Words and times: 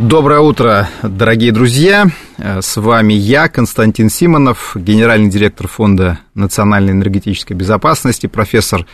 Доброе 0.00 0.40
утро, 0.40 0.88
дорогие 1.02 1.52
друзья. 1.52 2.08
С 2.36 2.76
вами 2.76 3.12
я, 3.14 3.48
Константин 3.48 4.10
Симонов, 4.10 4.72
генеральный 4.74 5.30
директор 5.30 5.68
Фонда 5.68 6.18
национальной 6.34 6.92
энергетической 6.92 7.52
безопасности, 7.52 8.26
профессор 8.26 8.86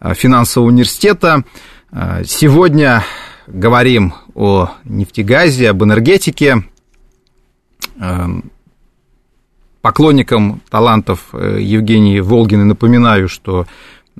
э, 0.00 0.14
финансового 0.14 0.68
университета. 0.68 1.44
Э, 1.92 2.22
сегодня 2.24 3.04
говорим 3.46 4.14
о 4.34 4.70
нефтегазе, 4.84 5.68
об 5.70 5.84
энергетике. 5.84 6.64
Эм, 8.00 8.50
поклонникам 9.82 10.62
талантов 10.70 11.28
э, 11.32 11.58
Евгении 11.60 12.20
Волгиной 12.20 12.64
напоминаю, 12.64 13.28
что 13.28 13.66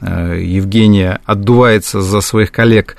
э, 0.01 0.41
Евгения 0.43 1.19
отдувается 1.25 2.03
за 2.03 2.21
своих 2.21 2.53
коллег, 2.53 2.97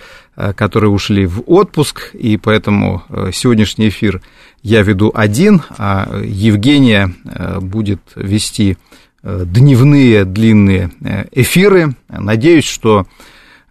которые 0.56 0.92
ушли 0.92 1.26
в 1.26 1.44
отпуск, 1.48 2.12
и 2.14 2.38
поэтому 2.38 3.04
сегодняшний 3.34 3.90
эфир 3.90 4.22
я 4.62 4.84
веду 4.84 5.12
один, 5.14 5.64
а 5.78 6.22
Евгения 6.24 7.14
будет 7.60 8.02
вести 8.16 8.78
дневные 9.24 10.26
длинные 10.26 10.92
эфиры. 11.32 11.96
Надеюсь, 12.08 12.66
что 12.66 13.08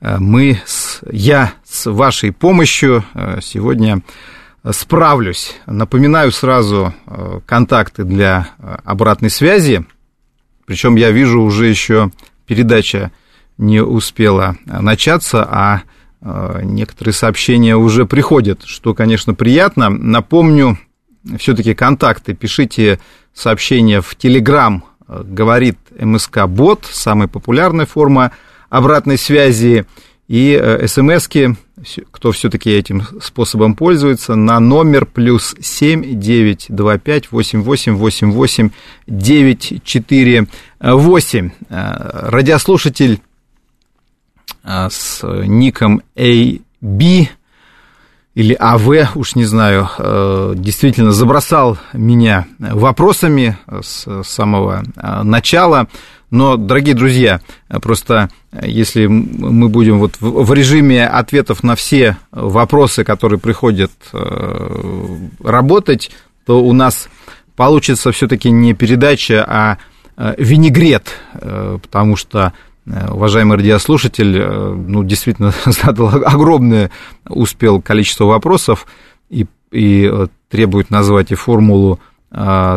Э, 0.01 0.19
мы, 0.19 0.61
с, 0.65 1.01
я 1.11 1.55
с 1.65 1.91
вашей 1.91 2.33
помощью 2.33 3.05
э, 3.15 3.41
сегодня 3.43 4.03
справлюсь. 4.71 5.57
Напоминаю 5.67 6.33
сразу 6.33 6.95
э, 7.07 7.41
контакты 7.47 8.05
для 8.05 8.49
обратной 8.85 9.31
связи. 9.31 9.85
Причем 10.67 10.97
я 10.97 11.11
вижу 11.11 11.41
уже 11.41 11.67
еще 11.67 12.11
передача 12.47 13.12
не 13.59 13.81
успела 13.81 14.57
начаться, 14.67 15.47
а 15.49 15.83
некоторые 16.63 17.15
сообщения 17.15 17.77
уже 17.77 18.07
приходят, 18.07 18.63
что, 18.65 18.95
конечно, 18.95 19.35
приятно. 19.35 19.91
Напомню, 19.91 20.79
все-таки 21.39 21.75
контакты. 21.75 22.35
Пишите 22.35 22.99
сообщения 23.35 24.01
в 24.01 24.17
Telegram, 24.17 24.81
говорит 25.09 25.79
МСК 25.99 26.47
Бот, 26.47 26.87
самая 26.91 27.29
популярная 27.29 27.87
форма 27.87 28.33
обратной 28.69 29.19
связи 29.19 29.87
и 30.29 30.59
э, 30.61 30.87
смски, 30.89 31.55
кто 32.11 32.33
все-таки 32.33 32.71
этим 32.71 33.03
способом 33.23 33.75
пользуется, 33.75 34.35
на 34.35 34.59
номер 34.59 35.07
плюс 35.07 35.55
7 35.61 36.19
925 36.19 37.31
88 37.31 37.93
88 37.93 38.71
948. 39.07 41.51
Радиослушатель 41.69 43.15
э, 43.15 43.19
с 44.67 45.22
ником 45.22 46.03
AB 46.17 47.28
или 48.34 48.55
АВ, 48.55 49.17
уж 49.17 49.34
не 49.34 49.45
знаю, 49.45 49.89
э, 49.97 50.55
действительно 50.56 51.12
забросал 51.12 51.78
меня 51.92 52.47
вопросами 52.59 53.56
с 53.81 54.22
самого 54.25 54.83
начала. 55.22 55.89
Но, 56.31 56.56
дорогие 56.56 56.94
друзья, 56.94 57.41
просто 57.83 58.31
если 58.62 59.06
мы 59.06 59.69
будем 59.69 59.98
вот 59.98 60.17
в 60.20 60.53
режиме 60.53 61.06
ответов 61.06 61.62
на 61.62 61.76
все 61.76 62.16
вопросы, 62.32 63.05
которые 63.05 63.38
приходят, 63.38 63.93
э, 64.12 65.16
работать, 65.43 66.10
то 66.44 66.62
у 66.62 66.72
нас 66.72 67.09
получится 67.55 68.12
все-таки 68.12 68.50
не 68.50 68.75
передача, 68.75 69.44
а 69.47 69.78
э, 70.16 70.34
винегрет, 70.38 71.09
э, 71.34 71.78
потому 71.81 72.16
что 72.16 72.53
уважаемый 72.87 73.57
радиослушатель, 73.57 74.41
ну, 74.41 75.03
действительно 75.03 75.53
задал 75.67 76.09
огромное, 76.25 76.91
успел 77.29 77.83
количество 77.83 78.25
вопросов 78.25 78.87
и, 79.29 79.47
и 79.73 80.27
требует 80.49 80.91
назвать 80.91 81.33
и 81.33 81.35
формулу 81.35 81.99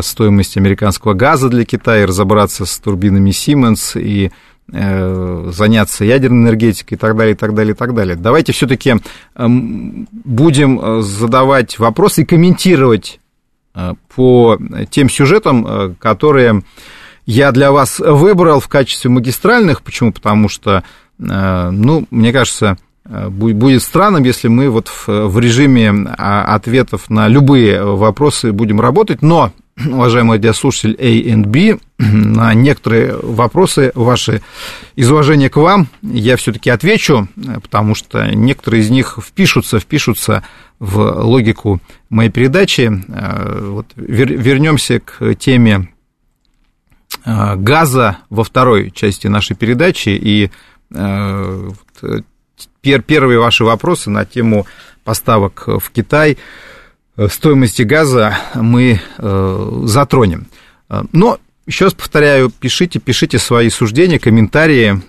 стоимости 0.02 0.58
американского 0.58 1.12
газа 1.12 1.48
для 1.48 1.64
Китая, 1.64 2.06
разобраться 2.06 2.64
с 2.64 2.78
турбинами 2.78 3.30
Siemens 3.30 4.00
и 4.00 4.30
э, 4.72 5.50
заняться 5.52 6.04
ядерной 6.04 6.44
энергетикой 6.44 6.96
и 6.96 6.98
так 6.98 7.16
далее, 7.16 7.34
и 7.34 7.36
так 7.36 7.54
далее, 7.54 7.74
и 7.74 7.76
так 7.76 7.94
далее. 7.94 8.16
Давайте 8.16 8.52
все-таки 8.52 8.94
эм, 9.34 10.08
будем 10.12 10.80
э, 10.80 11.02
задавать 11.02 11.78
вопросы 11.78 12.22
и 12.22 12.24
комментировать 12.24 13.20
э, 13.74 13.94
по 14.14 14.58
тем 14.90 15.10
сюжетам, 15.10 15.96
которые 15.98 16.62
я 17.30 17.52
для 17.52 17.70
вас 17.70 18.00
выбрал 18.00 18.58
в 18.58 18.66
качестве 18.66 19.08
магистральных. 19.08 19.82
Почему? 19.82 20.12
Потому 20.12 20.48
что, 20.48 20.82
ну, 21.18 22.04
мне 22.10 22.32
кажется, 22.32 22.76
будет 23.04 23.84
странным, 23.84 24.24
если 24.24 24.48
мы 24.48 24.68
вот 24.68 24.88
в, 25.06 25.38
режиме 25.38 26.12
а, 26.18 26.54
ответов 26.54 27.08
на 27.08 27.28
любые 27.28 27.84
вопросы 27.84 28.52
будем 28.52 28.80
работать, 28.80 29.22
но, 29.22 29.52
уважаемый 29.86 30.38
радиослушатель 30.38 30.96
A 30.98 31.06
и 31.06 31.34
B, 31.36 31.78
на 31.98 32.52
некоторые 32.52 33.16
вопросы 33.22 33.92
ваши 33.94 34.42
из 34.96 35.08
уважения 35.08 35.48
к 35.48 35.56
вам 35.56 35.86
я 36.02 36.36
все-таки 36.36 36.68
отвечу, 36.68 37.28
потому 37.62 37.94
что 37.94 38.26
некоторые 38.34 38.82
из 38.82 38.90
них 38.90 39.20
впишутся, 39.24 39.78
впишутся 39.78 40.42
в 40.80 40.98
логику 41.22 41.80
моей 42.08 42.30
передачи. 42.30 42.90
Вот 43.70 43.86
вернемся 43.94 44.98
к 44.98 45.34
теме 45.36 45.88
газа 47.24 48.18
во 48.30 48.44
второй 48.44 48.90
части 48.90 49.26
нашей 49.26 49.56
передачи. 49.56 50.10
И 50.10 50.50
а, 50.94 51.70
первые 52.80 53.38
ваши 53.38 53.64
вопросы 53.64 54.10
на 54.10 54.24
тему 54.24 54.66
поставок 55.04 55.64
в 55.66 55.90
Китай, 55.90 56.38
э, 57.16 57.28
стоимости 57.28 57.82
газа 57.82 58.38
мы 58.54 59.00
э, 59.18 59.82
затронем. 59.84 60.46
Э, 60.88 61.02
но 61.12 61.38
еще 61.66 61.86
раз 61.86 61.94
повторяю, 61.94 62.50
пишите, 62.50 62.98
пишите 62.98 63.38
свои 63.38 63.70
суждения, 63.70 64.18
комментарии, 64.18 65.00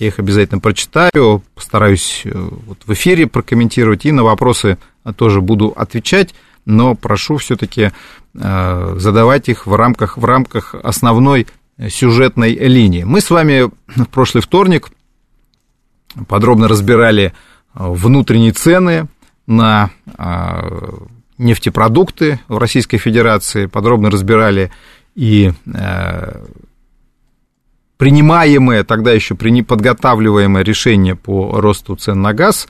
я 0.00 0.06
их 0.06 0.18
обязательно 0.18 0.60
прочитаю, 0.60 1.44
постараюсь 1.54 2.22
вот 2.24 2.78
в 2.84 2.92
эфире 2.92 3.28
прокомментировать 3.28 4.04
и 4.04 4.10
на 4.10 4.24
вопросы 4.24 4.78
тоже 5.16 5.40
буду 5.40 5.72
отвечать, 5.76 6.34
но 6.64 6.94
прошу 6.94 7.36
все-таки 7.38 7.90
задавать 8.34 9.48
их 9.48 9.66
в 9.66 9.74
рамках, 9.74 10.16
в 10.16 10.24
рамках 10.24 10.74
основной 10.82 11.46
сюжетной 11.88 12.54
линии. 12.54 13.04
Мы 13.04 13.20
с 13.20 13.30
вами 13.30 13.70
в 13.94 14.04
прошлый 14.06 14.42
вторник 14.42 14.90
подробно 16.28 16.68
разбирали 16.68 17.24
э, 17.24 17.30
внутренние 17.74 18.52
цены 18.52 19.08
на 19.46 19.90
э, 20.18 20.90
нефтепродукты 21.38 22.40
в 22.48 22.58
Российской 22.58 22.98
Федерации, 22.98 23.66
подробно 23.66 24.10
разбирали 24.10 24.70
и 25.14 25.52
э, 25.66 26.44
принимаемое, 27.96 28.84
тогда 28.84 29.12
еще 29.12 29.34
подготавливаемое 29.34 30.62
решение 30.62 31.16
по 31.16 31.60
росту 31.60 31.96
цен 31.96 32.20
на 32.20 32.32
газ 32.32 32.68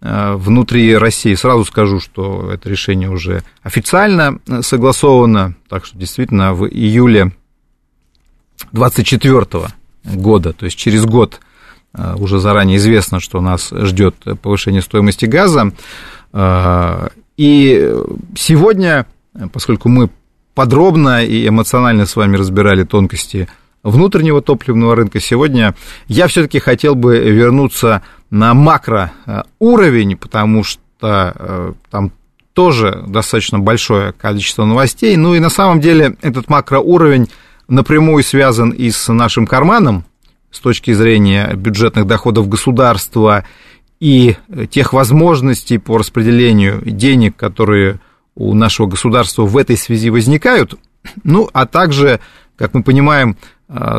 внутри 0.00 0.96
России. 0.96 1.34
Сразу 1.34 1.64
скажу, 1.64 2.00
что 2.00 2.50
это 2.50 2.68
решение 2.70 3.10
уже 3.10 3.42
официально 3.62 4.38
согласовано, 4.62 5.54
так 5.68 5.84
что 5.84 5.98
действительно 5.98 6.54
в 6.54 6.66
июле 6.66 7.32
2024 8.72 9.68
года, 10.04 10.52
то 10.54 10.64
есть 10.64 10.78
через 10.78 11.04
год 11.04 11.40
Э, 11.92 12.14
уже 12.18 12.38
заранее 12.38 12.76
известно, 12.76 13.20
что 13.20 13.40
нас 13.40 13.70
ждет 13.70 14.14
повышение 14.42 14.82
стоимости 14.82 15.24
газа. 15.26 15.72
Э, 16.32 17.08
и 17.36 17.94
сегодня, 18.36 19.06
поскольку 19.52 19.88
мы 19.88 20.10
подробно 20.54 21.24
и 21.24 21.48
эмоционально 21.48 22.06
с 22.06 22.16
вами 22.16 22.36
разбирали 22.36 22.84
тонкости 22.84 23.48
внутреннего 23.82 24.42
топливного 24.42 24.94
рынка, 24.94 25.20
сегодня 25.20 25.74
я 26.06 26.26
все-таки 26.26 26.58
хотел 26.58 26.94
бы 26.94 27.18
вернуться 27.18 28.02
на 28.30 28.54
макроуровень, 28.54 30.16
потому 30.16 30.64
что 30.64 30.80
э, 31.00 31.72
там 31.90 32.12
тоже 32.52 33.04
достаточно 33.06 33.58
большое 33.58 34.12
количество 34.12 34.64
новостей. 34.64 35.16
Ну 35.16 35.34
и 35.34 35.40
на 35.40 35.50
самом 35.50 35.80
деле 35.80 36.16
этот 36.22 36.48
макроуровень 36.48 37.28
напрямую 37.68 38.22
связан 38.22 38.70
и 38.70 38.90
с 38.90 39.12
нашим 39.12 39.46
карманом, 39.46 40.04
с 40.50 40.58
точки 40.60 40.92
зрения 40.92 41.52
бюджетных 41.54 42.06
доходов 42.06 42.48
государства 42.48 43.44
и 44.00 44.36
тех 44.70 44.92
возможностей 44.92 45.78
по 45.78 45.98
распределению 45.98 46.82
денег, 46.84 47.36
которые 47.36 48.00
у 48.34 48.54
нашего 48.54 48.86
государства 48.86 49.44
в 49.44 49.56
этой 49.56 49.76
связи 49.76 50.10
возникают, 50.10 50.74
ну, 51.22 51.48
а 51.52 51.66
также 51.66 52.20
Как 52.60 52.74
мы 52.74 52.82
понимаем, 52.82 53.38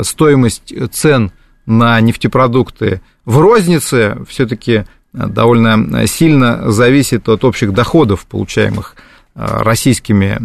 стоимость 0.04 0.72
цен 0.92 1.32
на 1.66 2.00
нефтепродукты 2.00 3.02
в 3.26 3.40
рознице 3.40 4.18
все-таки 4.28 4.86
довольно 5.14 6.08
сильно 6.08 6.72
зависит 6.72 7.28
от 7.28 7.44
общих 7.44 7.74
доходов, 7.74 8.26
получаемых 8.26 8.96
российскими 9.36 10.38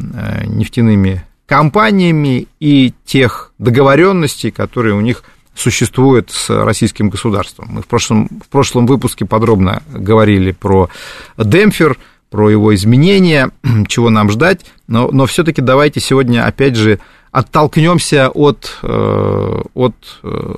нефтяными 0.46 1.25
компаниями 1.46 2.49
и 2.61 2.93
тех 3.05 3.52
договоренностей, 3.58 4.50
которые 4.50 4.94
у 4.94 5.00
них 5.00 5.23
существуют 5.55 6.31
с 6.31 6.50
российским 6.50 7.08
государством. 7.08 7.69
Мы 7.70 7.82
в 7.82 7.87
прошлом, 7.87 8.28
в 8.44 8.49
прошлом 8.49 8.87
выпуске 8.87 9.25
подробно 9.25 9.82
говорили 9.88 10.52
про 10.52 10.90
демпфер, 11.38 11.96
про 12.31 12.50
его 12.50 12.75
изменения, 12.75 13.50
чего 13.88 14.11
нам 14.11 14.31
ждать, 14.31 14.67
но, 14.87 15.11
но 15.11 15.26
все-таки 15.26 15.62
давайте 15.62 16.00
сегодня, 16.00 16.46
опять 16.46 16.76
же, 16.76 16.99
оттолкнемся 17.31 18.29
от, 18.29 18.79
э, 18.82 19.62
от 19.75 19.94
э, 20.22 20.55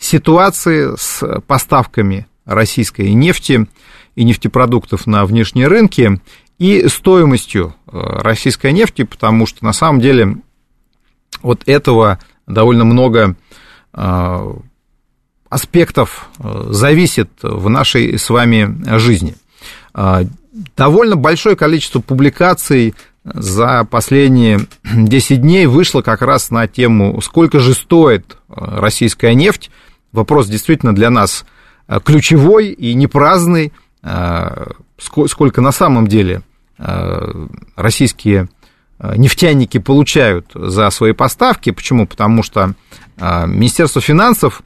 макроситуации 0.00 0.96
с 0.96 1.40
поставками 1.46 2.26
российской 2.44 3.12
нефти 3.12 3.66
и 4.16 4.24
нефтепродуктов 4.24 5.06
на 5.06 5.24
внешние 5.24 5.68
рынки 5.68 6.20
и 6.58 6.88
стоимостью 6.88 7.74
э, 7.86 7.98
российской 7.98 8.72
нефти, 8.72 9.04
потому 9.04 9.46
что 9.46 9.64
на 9.64 9.72
самом 9.72 10.00
деле 10.00 10.36
от 11.42 11.62
этого 11.66 12.18
довольно 12.46 12.84
много 12.84 13.36
э, 13.92 14.54
аспектов 15.48 16.28
э, 16.38 16.66
зависит 16.70 17.30
в 17.42 17.68
нашей 17.68 18.18
с 18.18 18.30
вами 18.30 18.98
жизни. 18.98 19.36
Довольно 20.76 21.16
большое 21.16 21.56
количество 21.56 22.00
публикаций 22.00 22.94
за 23.24 23.84
последние 23.84 24.60
10 24.84 25.40
дней 25.40 25.66
вышло 25.66 26.02
как 26.02 26.22
раз 26.22 26.50
на 26.50 26.66
тему, 26.66 27.20
сколько 27.20 27.60
же 27.60 27.74
стоит 27.74 28.36
российская 28.48 29.34
нефть. 29.34 29.70
Вопрос 30.12 30.48
действительно 30.48 30.94
для 30.94 31.10
нас 31.10 31.44
ключевой 32.04 32.68
и 32.68 32.94
не 32.94 33.06
праздный, 33.06 33.72
сколько 34.98 35.60
на 35.60 35.72
самом 35.72 36.06
деле 36.06 36.42
Э, 36.82 37.46
российские 37.76 38.48
э, 38.98 39.14
нефтяники 39.16 39.76
получают 39.76 40.50
за 40.54 40.88
свои 40.88 41.12
поставки. 41.12 41.72
Почему? 41.72 42.06
Потому 42.06 42.42
что 42.42 42.72
э, 43.18 43.46
Министерство 43.46 44.00
финансов 44.00 44.62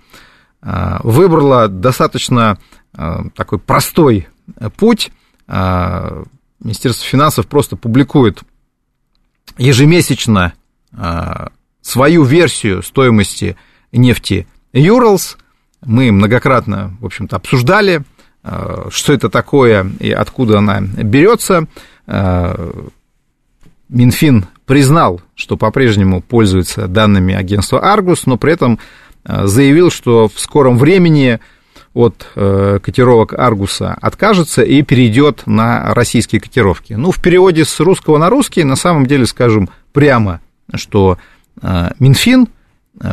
выбрало 1.02 1.68
достаточно 1.68 2.56
такой 3.34 3.58
простой 3.58 4.28
путь. 4.78 5.12
Министерство 5.46 7.06
финансов 7.06 7.46
просто 7.48 7.76
публикует 7.76 8.44
ежемесячно 9.58 10.54
свою 11.82 12.24
версию 12.24 12.82
стоимости 12.82 13.58
нефти 13.92 14.46
Юралс. 14.74 15.38
Мы 15.84 16.12
многократно, 16.12 16.96
в 17.00 17.06
общем-то, 17.06 17.36
обсуждали, 17.36 18.02
что 18.90 19.12
это 19.12 19.30
такое 19.30 19.90
и 20.00 20.10
откуда 20.10 20.58
она 20.58 20.80
берется. 20.80 21.66
Э, 22.06 22.72
Минфин 23.88 24.46
признал, 24.66 25.20
что 25.34 25.56
по-прежнему 25.56 26.20
пользуется 26.20 26.88
данными 26.88 27.34
агентства 27.34 27.80
Аргус, 27.92 28.26
но 28.26 28.36
при 28.36 28.52
этом 28.52 28.78
э, 29.24 29.46
заявил, 29.46 29.90
что 29.90 30.28
в 30.28 30.38
скором 30.38 30.78
времени 30.78 31.40
от 31.94 32.26
э, 32.34 32.80
котировок 32.82 33.34
Аргуса 33.34 33.96
откажется 34.00 34.62
и 34.62 34.82
перейдет 34.82 35.46
на 35.46 35.94
российские 35.94 36.40
котировки. 36.40 36.94
Ну, 36.94 37.12
в 37.12 37.22
переводе 37.22 37.64
с 37.64 37.78
русского 37.80 38.18
на 38.18 38.28
русский, 38.30 38.64
на 38.64 38.76
самом 38.76 39.06
деле, 39.06 39.26
скажем 39.26 39.70
прямо, 39.92 40.40
что 40.74 41.18
Минфин 42.00 42.48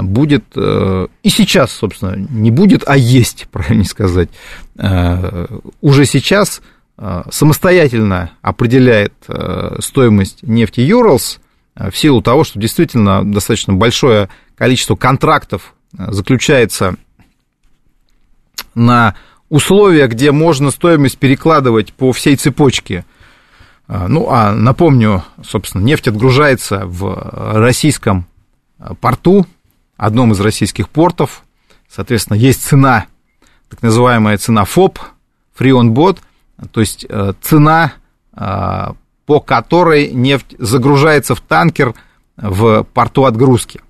будет 0.02 0.46
и 0.56 1.30
сейчас, 1.30 1.72
собственно, 1.72 2.16
не 2.16 2.52
будет, 2.52 2.84
а 2.88 2.96
есть, 2.96 3.48
правильно 3.52 3.84
сказать, 3.84 4.30
уже 5.82 6.06
сейчас 6.06 6.62
Э, 7.04 7.24
самостоятельно 7.32 8.34
определяет 8.44 9.14
э, 9.28 9.78
стоимость 9.80 10.44
нефти 10.44 10.82
Юралс 10.82 11.40
э, 11.76 11.90
в 11.90 11.98
силу 11.98 12.22
того, 12.22 12.44
что 12.44 12.60
действительно 12.60 13.26
достаточно 13.26 13.74
большое 13.74 14.30
количество 14.56 14.96
контрактов 14.96 15.74
заключается 15.98 16.96
на 18.76 19.16
условия, 19.50 20.08
где 20.08 20.32
можно 20.32 20.70
стоимость 20.70 21.18
перекладывать 21.18 21.92
по 21.92 22.14
всей 22.14 22.36
цепочке. 22.36 23.04
Ну, 23.88 24.30
а 24.30 24.54
напомню, 24.54 25.24
собственно, 25.44 25.84
нефть 25.84 26.08
отгружается 26.08 26.84
в 26.86 27.60
российском 27.60 28.26
порту, 29.02 29.46
одном 30.06 30.32
из 30.32 30.40
российских 30.40 30.90
портов. 30.90 31.44
Соответственно, 31.90 32.38
есть 32.38 32.64
цена, 32.64 33.06
так 33.70 33.82
называемая 33.82 34.38
цена 34.38 34.66
ФОП, 34.66 35.00
Free 35.58 35.72
on 35.72 35.94
Board– 35.94 36.18
то 36.72 36.80
есть 36.80 37.06
э, 37.08 37.34
цена, 37.42 37.94
э, 38.36 38.88
по 39.26 39.40
которой 39.40 40.12
нефть 40.12 40.56
загружается 40.60 41.36
в 41.36 41.42
танкер 41.42 41.96
в 42.38 42.84
порту 42.84 43.26
отгрузки. 43.26 43.82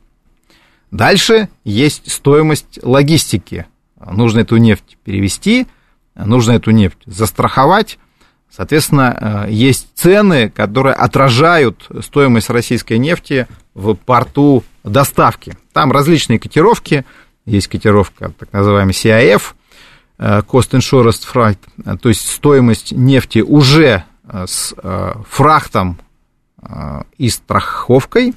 Дальше 0.90 1.50
есть 1.63 2.12
стоимость 2.12 2.80
логистики. 2.84 3.66
Нужно 4.00 4.42
эту 4.42 4.58
нефть 4.58 4.98
перевести, 5.04 5.68
нужно 6.16 6.54
эту 6.54 6.72
нефть 6.72 7.00
застраховать. 7.06 7.98
Соответственно, 8.50 9.46
э, 9.48 9.52
есть 9.52 9.90
цены, 9.96 10.50
которые 10.50 10.94
отражают 10.96 11.88
стоимость 12.02 12.50
российской 12.50 12.98
нефти 12.98 13.48
в 13.74 13.96
порту 13.96 14.63
доставки. 14.84 15.58
Там 15.73 15.91
различные 15.91 16.39
котировки. 16.39 17.06
Есть 17.45 17.68
котировка, 17.68 18.31
так 18.38 18.53
называемая 18.53 18.94
CIF, 18.94 19.53
Э, 20.23 20.44
cost 20.47 20.69
Insurance 20.73 21.25
Freight, 21.33 21.57
э, 21.83 21.97
то 21.97 22.09
есть 22.09 22.29
стоимость 22.29 22.91
нефти 22.91 23.39
уже 23.39 24.03
э, 24.23 24.45
с 24.47 24.75
фрахтом 25.27 26.00
и 27.18 27.27
страховкой. 27.29 28.35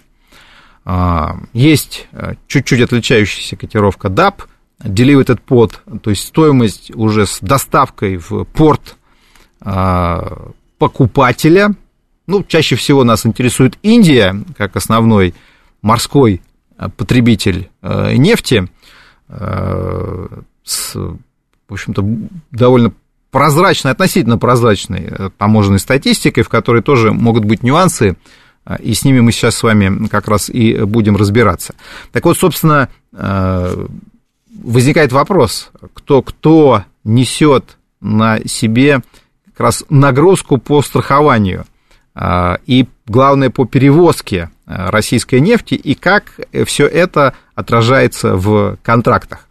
Есть 1.53 2.09
чуть-чуть 2.47 2.81
отличающаяся 2.81 3.55
котировка 3.55 4.09
DAP, 4.09 4.45
Delivered 4.79 5.41
Pod, 5.47 5.75
то 6.01 6.09
есть 6.09 6.27
стоимость 6.27 6.91
уже 6.95 7.27
с 7.27 7.41
доставкой 7.41 8.17
в 8.17 8.45
порт 8.45 8.97
покупателя. 10.79 11.75
Ну, 12.27 12.43
чаще 12.45 12.77
всего 12.77 13.05
нас 13.05 13.27
интересует 13.27 13.79
Индия, 13.83 14.43
как 14.57 14.77
основной 14.77 15.35
морской 15.83 16.41
потребитель 16.97 17.71
нефти, 17.83 18.69
с 19.29 20.97
в 21.69 21.73
общем-то, 21.73 22.05
довольно 22.51 22.93
прозрачной, 23.31 23.91
относительно 23.91 24.39
прозрачной 24.39 25.09
э, 25.11 25.31
таможенной 25.37 25.81
статистикой, 25.81 26.45
в 26.45 26.49
которой 26.49 26.83
тоже 26.83 27.13
могут 27.13 27.45
быть 27.45 27.63
нюансы, 27.63 28.17
э, 28.65 28.77
и 28.81 28.95
с 28.95 29.05
ними 29.05 29.21
мы 29.21 29.33
сейчас 29.33 29.57
с 29.57 29.63
вами 29.63 30.07
как 30.07 30.29
раз 30.29 30.49
и 30.49 30.85
будем 30.85 31.17
разбираться. 31.17 31.75
Так 32.13 32.25
вот, 32.27 32.39
собственно, 32.39 32.91
э, 33.13 33.87
возникает 34.63 35.11
вопрос, 35.11 35.71
кто, 35.95 36.23
кто 36.23 36.85
несет 37.03 37.77
на 38.01 38.39
себе 38.47 39.03
как 39.53 39.61
раз 39.61 39.85
нагрузку 39.89 40.59
по 40.59 40.83
страхованию 40.83 41.65
и, 42.67 42.87
главное, 43.07 43.51
по 43.51 43.65
перевозке 43.67 44.51
российской 44.67 45.41
нефти, 45.41 45.75
и 45.75 45.95
как 45.95 46.41
все 46.67 46.87
это 46.87 47.35
отражается 47.55 48.37
в 48.37 48.79
контрактах. 48.83 49.49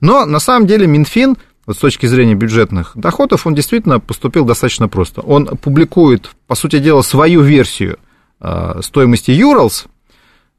Но 0.00 0.24
на 0.24 0.38
самом 0.38 0.66
деле 0.66 0.86
Минфин 0.86 1.36
вот 1.66 1.76
с 1.76 1.80
точки 1.80 2.06
зрения 2.06 2.34
бюджетных 2.34 2.92
доходов, 2.94 3.46
он 3.46 3.54
действительно 3.54 4.00
поступил 4.00 4.44
достаточно 4.44 4.88
просто. 4.88 5.22
Он 5.22 5.46
публикует, 5.46 6.30
по 6.46 6.54
сути 6.54 6.78
дела, 6.78 7.02
свою 7.02 7.40
версию 7.40 7.98
э, 8.40 8.80
стоимости 8.82 9.30
Юралс, 9.30 9.86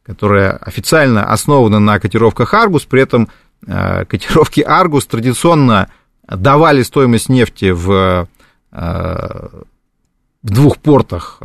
которая 0.04 0.54
официально 0.58 1.32
основана 1.32 1.80
на 1.80 2.00
котировках 2.00 2.54
Аргус, 2.54 2.86
при 2.86 3.04
этом 3.04 3.30
э, 3.68 4.06
котировки 4.06 4.62
Аргус 4.62 5.06
традиционно 5.06 5.90
давали 6.28 6.82
стоимость 6.82 7.30
нефти 7.30 7.70
в, 7.70 8.28
э, 8.72 9.48
в 10.42 10.50
двух 10.50 10.78
портах, 10.78 11.40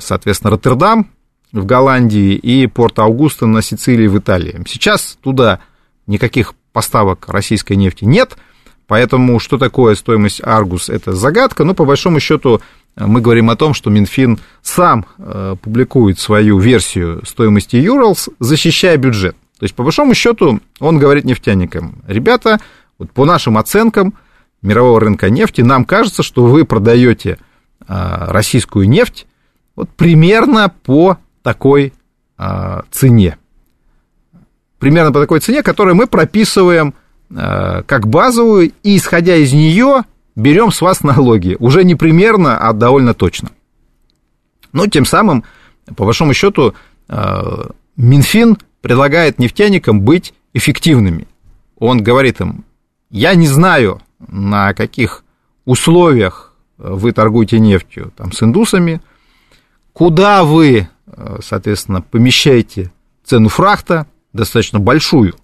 соответственно, 0.00 0.52
Роттердам 0.52 1.10
в 1.54 1.64
Голландии 1.64 2.34
и 2.34 2.66
порт 2.66 2.98
Аугуста 2.98 3.46
на 3.46 3.62
Сицилии 3.62 4.06
в 4.06 4.18
Италии. 4.18 4.62
Сейчас 4.68 5.16
туда 5.22 5.60
никаких 6.06 6.54
поставок 6.72 7.28
российской 7.28 7.74
нефти 7.74 8.04
нет– 8.04 8.36
Поэтому 8.86 9.40
что 9.40 9.58
такое 9.58 9.94
стоимость 9.94 10.40
Аргус, 10.44 10.88
это 10.88 11.12
загадка, 11.12 11.64
но 11.64 11.74
по 11.74 11.84
большому 11.84 12.20
счету 12.20 12.60
мы 12.96 13.20
говорим 13.20 13.50
о 13.50 13.56
том, 13.56 13.74
что 13.74 13.90
Минфин 13.90 14.38
сам 14.62 15.06
э, 15.18 15.56
публикует 15.60 16.18
свою 16.20 16.58
версию 16.58 17.22
стоимости 17.26 17.76
Юралс, 17.76 18.28
защищая 18.38 18.96
бюджет. 18.96 19.36
То 19.58 19.64
есть, 19.64 19.74
по 19.74 19.82
большому 19.82 20.14
счету, 20.14 20.60
он 20.80 20.98
говорит 20.98 21.24
нефтяникам, 21.24 22.02
ребята, 22.06 22.60
вот 22.98 23.10
по 23.10 23.24
нашим 23.24 23.56
оценкам 23.56 24.14
мирового 24.62 25.00
рынка 25.00 25.30
нефти, 25.30 25.62
нам 25.62 25.84
кажется, 25.84 26.22
что 26.22 26.44
вы 26.44 26.64
продаете 26.64 27.38
э, 27.88 28.24
российскую 28.28 28.88
нефть 28.88 29.26
вот 29.76 29.88
примерно 29.90 30.68
по 30.68 31.18
такой 31.44 31.92
цене. 32.90 33.38
примерно 34.80 35.12
по 35.12 35.20
такой 35.20 35.38
цене, 35.38 35.62
которую 35.62 35.94
мы 35.94 36.08
прописываем 36.08 36.94
э, 37.30 37.82
как 37.86 38.08
базовую, 38.08 38.72
и 38.82 38.96
исходя 38.96 39.36
из 39.36 39.52
нее 39.52 40.02
берем 40.34 40.72
с 40.72 40.80
вас 40.80 41.02
налоги. 41.02 41.56
Уже 41.60 41.84
не 41.84 41.94
примерно, 41.94 42.58
а 42.58 42.72
довольно 42.72 43.14
точно. 43.14 43.50
Но 44.72 44.86
тем 44.88 45.04
самым, 45.04 45.44
по 45.96 46.04
большому 46.04 46.34
счету, 46.34 46.74
э, 47.08 47.64
Минфин 47.96 48.58
предлагает 48.80 49.38
нефтяникам 49.38 50.00
быть 50.00 50.34
эффективными. 50.52 51.28
Он 51.78 52.02
говорит 52.02 52.40
им, 52.40 52.64
я 53.10 53.34
не 53.34 53.46
знаю, 53.46 54.02
на 54.26 54.74
каких 54.74 55.24
условиях 55.64 56.54
вы 56.76 57.12
торгуете 57.12 57.58
нефтью 57.58 58.12
там, 58.16 58.32
с 58.32 58.42
индусами, 58.42 59.00
куда 59.92 60.44
вы, 60.44 60.80
э, 60.80 60.86
соответственно, 61.40 62.02
помещаете 62.02 62.92
цену 63.24 63.48
фрахта, 63.48 64.06
достаточно 64.32 64.78
большую, 64.78 65.34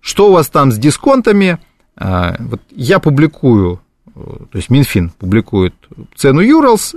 что 0.00 0.28
у 0.28 0.32
вас 0.32 0.48
там 0.48 0.72
с 0.72 0.78
дисконтами, 0.78 1.58
э, 1.96 2.36
вот 2.38 2.60
я 2.70 2.98
публикую, 2.98 3.80
э, 4.06 4.10
то 4.14 4.56
есть 4.56 4.70
Минфин 4.70 5.10
публикует 5.10 5.74
цену 6.14 6.40
Юралс, 6.40 6.94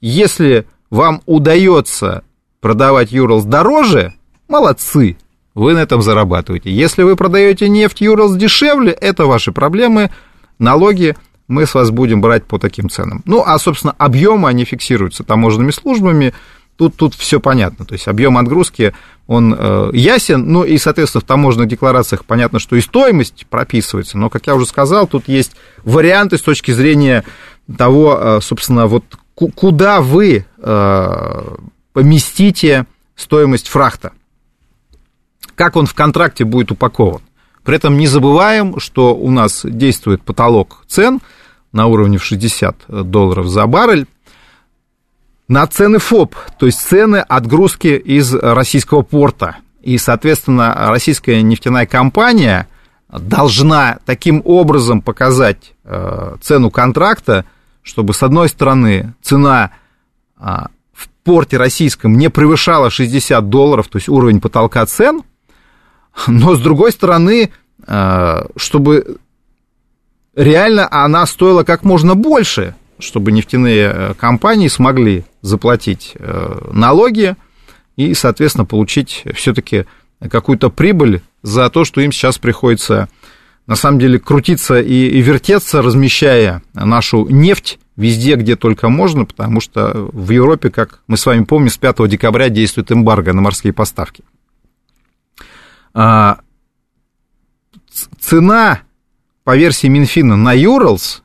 если 0.00 0.66
вам 0.90 1.22
удается 1.26 2.22
продавать 2.60 3.10
Юралс 3.10 3.44
дороже, 3.44 4.14
молодцы, 4.48 5.16
вы 5.54 5.74
на 5.74 5.78
этом 5.78 6.02
зарабатываете. 6.02 6.70
Если 6.70 7.02
вы 7.02 7.16
продаете 7.16 7.68
нефть 7.68 8.00
Юралс 8.00 8.36
дешевле, 8.36 8.92
это 8.92 9.26
ваши 9.26 9.52
проблемы, 9.52 10.10
налоги 10.58 11.16
мы 11.48 11.66
с 11.66 11.74
вас 11.74 11.90
будем 11.90 12.20
брать 12.20 12.44
по 12.44 12.58
таким 12.58 12.88
ценам. 12.88 13.22
Ну, 13.26 13.42
а, 13.44 13.58
собственно, 13.58 13.94
объемы, 13.98 14.48
они 14.48 14.64
фиксируются 14.64 15.24
таможенными 15.24 15.70
службами, 15.70 16.32
тут, 16.76 16.96
тут 16.96 17.14
все 17.14 17.40
понятно. 17.40 17.84
То 17.84 17.94
есть 17.94 18.08
объем 18.08 18.38
отгрузки, 18.38 18.94
он 19.26 19.54
э, 19.56 19.90
ясен, 19.92 20.46
ну 20.50 20.64
и, 20.64 20.76
соответственно, 20.78 21.22
в 21.22 21.24
таможенных 21.24 21.68
декларациях 21.68 22.24
понятно, 22.24 22.58
что 22.58 22.76
и 22.76 22.80
стоимость 22.80 23.46
прописывается, 23.48 24.18
но, 24.18 24.30
как 24.30 24.46
я 24.46 24.54
уже 24.54 24.66
сказал, 24.66 25.06
тут 25.06 25.28
есть 25.28 25.52
варианты 25.82 26.36
с 26.36 26.42
точки 26.42 26.72
зрения 26.72 27.24
того, 27.76 28.18
э, 28.18 28.40
собственно, 28.42 28.86
вот 28.86 29.04
куда 29.34 30.00
вы 30.00 30.46
э, 30.58 31.56
поместите 31.92 32.86
стоимость 33.16 33.68
фрахта, 33.68 34.12
как 35.54 35.76
он 35.76 35.86
в 35.86 35.94
контракте 35.94 36.44
будет 36.44 36.70
упакован. 36.70 37.22
При 37.64 37.76
этом 37.76 37.96
не 37.96 38.06
забываем, 38.06 38.78
что 38.78 39.16
у 39.16 39.30
нас 39.30 39.62
действует 39.64 40.22
потолок 40.22 40.84
цен 40.86 41.20
на 41.72 41.86
уровне 41.86 42.18
в 42.18 42.24
60 42.24 43.10
долларов 43.10 43.48
за 43.48 43.66
баррель 43.66 44.06
на 45.48 45.66
цены 45.66 45.98
ФОП, 45.98 46.36
то 46.58 46.66
есть 46.66 46.80
цены 46.80 47.16
отгрузки 47.16 47.88
из 47.88 48.34
российского 48.34 49.02
порта. 49.02 49.56
И, 49.82 49.98
соответственно, 49.98 50.74
российская 50.88 51.42
нефтяная 51.42 51.86
компания 51.86 52.68
должна 53.08 53.98
таким 54.06 54.40
образом 54.44 55.02
показать 55.02 55.74
э, 55.84 56.36
цену 56.40 56.70
контракта, 56.70 57.44
чтобы, 57.82 58.14
с 58.14 58.22
одной 58.22 58.48
стороны, 58.48 59.12
цена 59.20 59.72
а, 60.38 60.68
в 60.94 61.08
порте 61.22 61.58
российском 61.58 62.16
не 62.16 62.30
превышала 62.30 62.88
60 62.88 63.50
долларов, 63.50 63.88
то 63.88 63.98
есть 63.98 64.08
уровень 64.08 64.40
потолка 64.40 64.84
цен– 64.86 65.22
но 66.26 66.54
с 66.54 66.60
другой 66.60 66.92
стороны, 66.92 67.50
э, 67.86 68.46
чтобы 68.56 69.18
реально 70.34 70.88
она 70.90 71.26
стоила 71.26 71.64
как 71.64 71.84
можно 71.84 72.14
больше, 72.14 72.74
чтобы 72.98 73.32
нефтяные 73.32 73.92
э, 73.92 74.14
компании 74.14 74.68
смогли 74.68 75.24
заплатить 75.42 76.12
э, 76.14 76.70
налоги 76.72 77.36
и, 77.96 78.14
соответственно, 78.14 78.64
получить 78.64 79.24
все-таки 79.34 79.86
какую-то 80.30 80.70
прибыль 80.70 81.22
за 81.42 81.68
то, 81.70 81.84
что 81.84 82.00
им 82.00 82.12
сейчас 82.12 82.38
приходится 82.38 83.08
на 83.66 83.76
самом 83.76 83.98
деле 83.98 84.18
крутиться 84.18 84.80
и, 84.80 85.08
и 85.08 85.20
вертеться, 85.20 85.82
размещая 85.82 86.62
нашу 86.74 87.26
нефть 87.28 87.78
везде, 87.96 88.34
где 88.36 88.56
только 88.56 88.88
можно, 88.88 89.24
потому 89.24 89.60
что 89.60 90.08
в 90.12 90.30
Европе, 90.30 90.70
как 90.70 91.00
мы 91.06 91.16
с 91.16 91.26
вами 91.26 91.44
помним, 91.44 91.70
с 91.70 91.78
5 91.78 92.08
декабря 92.08 92.48
действует 92.48 92.92
эмбарго 92.92 93.32
на 93.32 93.40
морские 93.40 93.72
поставки. 93.72 94.24
А, 95.94 96.38
цена 98.20 98.80
по 99.44 99.56
версии 99.56 99.86
Минфина 99.86 100.36
на 100.36 100.52
Юралс 100.52 101.22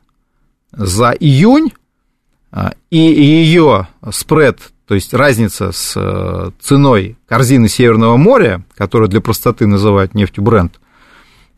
за 0.72 1.10
июнь 1.10 1.72
а, 2.52 2.72
и 2.90 2.98
ее 2.98 3.88
спред, 4.12 4.72
то 4.86 4.94
есть 4.94 5.14
разница 5.14 5.70
с 5.70 5.94
э, 5.94 6.50
ценой 6.60 7.16
корзины 7.28 7.68
Северного 7.68 8.16
моря, 8.16 8.64
которую 8.74 9.08
для 9.08 9.20
простоты 9.20 9.68
называют 9.68 10.14
нефтью 10.14 10.42
бренд, 10.42 10.80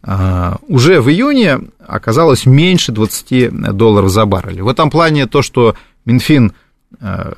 а, 0.02 0.58
уже 0.68 1.00
в 1.00 1.08
июне 1.08 1.60
оказалось 1.78 2.44
меньше 2.44 2.92
20 2.92 3.74
долларов 3.74 4.10
за 4.10 4.26
баррель. 4.26 4.60
В 4.60 4.68
этом 4.68 4.90
плане 4.90 5.26
то, 5.26 5.40
что 5.40 5.76
Минфин, 6.04 6.52
э, 7.00 7.32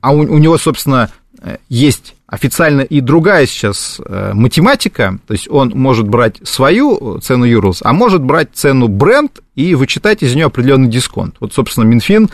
а 0.00 0.12
у, 0.12 0.38
него, 0.38 0.58
собственно, 0.58 1.10
э, 1.42 1.58
есть 1.68 2.16
официально 2.34 2.80
и 2.80 3.00
другая 3.00 3.46
сейчас 3.46 4.00
э, 4.04 4.32
математика, 4.34 5.18
то 5.26 5.32
есть 5.32 5.48
он 5.48 5.70
может 5.74 6.08
брать 6.08 6.36
свою 6.42 7.20
цену 7.20 7.44
Юрлс, 7.44 7.80
а 7.82 7.92
может 7.92 8.22
брать 8.22 8.48
цену 8.52 8.88
бренд 8.88 9.40
и 9.54 9.74
вычитать 9.76 10.22
из 10.22 10.34
нее 10.34 10.46
определенный 10.46 10.88
дисконт. 10.88 11.36
Вот, 11.38 11.54
собственно, 11.54 11.84
Минфин 11.84 12.30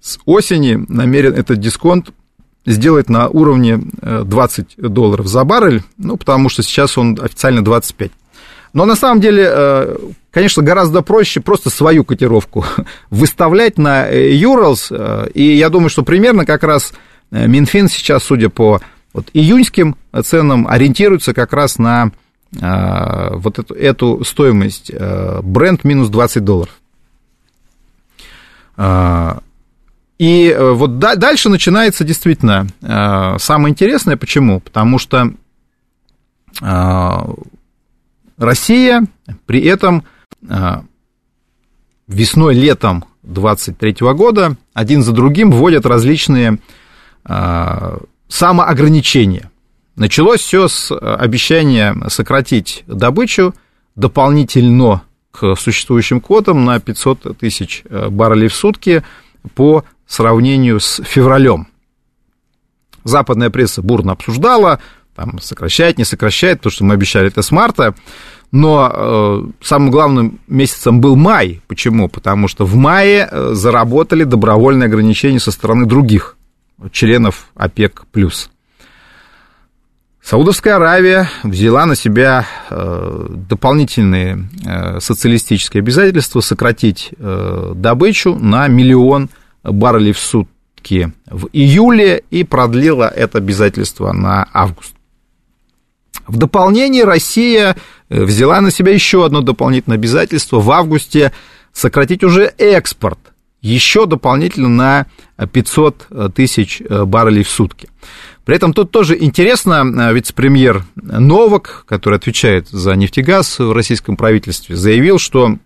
с 0.00 0.18
осени 0.26 0.84
намерен 0.88 1.34
этот 1.34 1.58
дисконт 1.58 2.10
сделать 2.64 3.08
на 3.08 3.28
уровне 3.28 3.80
20 4.02 4.74
э, 4.76 4.88
долларов 4.88 5.26
за 5.26 5.42
баррель, 5.42 5.82
ну, 5.98 6.16
потому 6.16 6.48
что 6.48 6.62
сейчас 6.62 6.96
он 6.96 7.18
официально 7.20 7.64
25. 7.64 8.12
Но 8.74 8.84
на 8.84 8.94
самом 8.94 9.20
деле, 9.20 9.44
э, 9.44 9.96
конечно, 10.30 10.62
гораздо 10.62 11.02
проще 11.02 11.40
просто 11.40 11.68
свою 11.68 12.04
котировку 12.04 12.64
выставлять 13.10 13.76
на 13.76 14.06
Юрлс, 14.06 14.92
и 15.34 15.56
я 15.56 15.68
думаю, 15.68 15.90
что 15.90 16.04
примерно 16.04 16.46
как 16.46 16.62
раз 16.62 16.92
Минфин 17.32 17.88
сейчас, 17.88 18.22
судя 18.22 18.48
по 18.48 18.80
вот 19.12 19.28
июньским 19.34 19.96
ценам 20.24 20.66
ориентируется 20.66 21.34
как 21.34 21.52
раз 21.52 21.78
на 21.78 22.12
а, 22.60 23.30
вот 23.36 23.58
эту, 23.58 23.74
эту 23.74 24.24
стоимость 24.24 24.90
а, 24.94 25.40
бренд 25.42 25.84
минус 25.84 26.08
20 26.08 26.44
долларов. 26.44 26.80
А, 28.76 29.40
и 30.18 30.48
э, 30.50 30.70
вот 30.72 30.98
дальше 30.98 31.48
начинается 31.48 32.04
действительно 32.04 32.68
самое 33.40 33.72
интересное. 33.72 34.16
Почему? 34.16 34.60
Потому 34.60 34.98
что 35.00 35.32
Россия 38.38 39.04
при 39.46 39.62
этом 39.62 40.04
весной-летом 42.06 43.04
23 43.24 43.96
года 44.14 44.56
один 44.74 45.02
за 45.02 45.10
другим 45.12 45.50
вводят 45.50 45.86
различные 45.86 46.58
самоограничение. 48.32 49.50
Началось 49.94 50.40
все 50.40 50.66
с 50.66 50.90
э, 50.90 50.94
обещания 50.96 51.94
сократить 52.08 52.82
добычу 52.86 53.54
дополнительно 53.94 55.02
к 55.30 55.54
существующим 55.54 56.22
квотам 56.22 56.64
на 56.64 56.80
500 56.80 57.36
тысяч 57.36 57.82
э, 57.84 58.08
баррелей 58.08 58.48
в 58.48 58.54
сутки 58.54 59.04
по 59.54 59.84
сравнению 60.06 60.80
с 60.80 61.02
февралем. 61.04 61.68
Западная 63.04 63.50
пресса 63.50 63.82
бурно 63.82 64.12
обсуждала, 64.12 64.80
там, 65.14 65.38
сокращает, 65.38 65.98
не 65.98 66.04
сокращает, 66.04 66.62
то, 66.62 66.70
что 66.70 66.84
мы 66.84 66.94
обещали 66.94 67.28
это 67.28 67.42
с 67.42 67.50
марта. 67.50 67.94
Но 68.50 68.90
э, 68.90 69.44
самым 69.60 69.90
главным 69.90 70.40
месяцем 70.46 71.02
был 71.02 71.16
май. 71.16 71.60
Почему? 71.66 72.08
Потому 72.08 72.48
что 72.48 72.64
в 72.64 72.76
мае 72.76 73.28
э, 73.30 73.50
заработали 73.52 74.24
добровольные 74.24 74.86
ограничения 74.86 75.40
со 75.40 75.50
стороны 75.50 75.84
других 75.84 76.38
членов 76.90 77.48
ОПЕК+. 77.54 78.04
Саудовская 80.22 80.76
Аравия 80.76 81.28
взяла 81.42 81.84
на 81.84 81.96
себя 81.96 82.46
э, 82.70 83.26
дополнительные 83.48 84.48
э, 84.64 85.00
социалистические 85.00 85.80
обязательства 85.80 86.40
сократить 86.40 87.10
э, 87.18 87.72
добычу 87.74 88.36
на 88.36 88.68
миллион 88.68 89.30
баррелей 89.64 90.12
в 90.12 90.20
сутки 90.20 91.12
в 91.26 91.48
июле 91.52 92.22
и 92.30 92.44
продлила 92.44 93.08
это 93.08 93.38
обязательство 93.38 94.12
на 94.12 94.46
август. 94.52 94.94
В 96.28 96.36
дополнение 96.36 97.02
Россия 97.02 97.76
взяла 98.08 98.60
на 98.60 98.70
себя 98.70 98.92
еще 98.92 99.26
одно 99.26 99.40
дополнительное 99.40 99.98
обязательство 99.98 100.60
в 100.60 100.70
августе 100.70 101.32
сократить 101.72 102.22
уже 102.22 102.44
экспорт 102.58 103.18
еще 103.62 104.06
дополнительно 104.06 104.68
на 105.38 105.46
500 105.46 106.34
тысяч 106.34 106.82
э, 106.82 107.04
баррелей 107.04 107.44
в 107.44 107.48
сутки. 107.48 107.88
При 108.44 108.56
этом 108.56 108.72
тут 108.72 108.90
тоже 108.90 109.16
интересно, 109.18 109.84
э, 109.84 110.12
вице-премьер 110.12 110.84
Новак, 110.96 111.84
который 111.86 112.18
отвечает 112.18 112.68
за 112.68 112.94
нефтегаз 112.94 113.60
в 113.60 113.72
российском 113.72 114.16
правительстве, 114.16 114.76
заявил, 114.76 115.18
что 115.18 115.56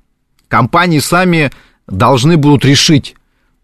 компании 0.48 0.98
сами 0.98 1.50
должны 1.86 2.36
будут 2.36 2.64
решить, 2.64 3.16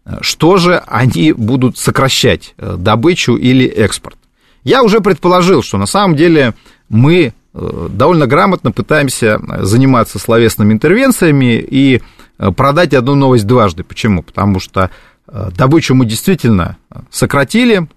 э, 0.05 0.17
что 0.21 0.57
же 0.57 0.81
они 0.87 1.31
будут 1.31 1.77
сокращать, 1.77 2.55
добычу 2.57 3.35
или 3.35 3.65
экспорт. 3.65 4.17
Я 4.63 4.81
уже 4.83 5.01
предположил, 5.01 5.61
что 5.61 5.77
на 5.77 5.85
самом 5.85 6.15
деле 6.15 6.53
мы 6.89 7.33
э, 7.53 7.87
довольно 7.91 8.27
грамотно 8.27 8.71
пытаемся 8.71 9.39
заниматься 9.59 10.19
словесными 10.19 10.73
интервенциями 10.73 11.59
и 11.59 11.97
э, 11.97 12.01
продать 12.51 12.93
одну 12.93 13.15
новость 13.15 13.47
дважды. 13.47 13.83
Почему? 13.83 14.23
Потому 14.23 14.59
что 14.59 14.89
э, 15.27 15.49
добычу 15.55 15.95
мы 15.95 16.05
действительно 16.05 16.77
сократили. 17.09 17.87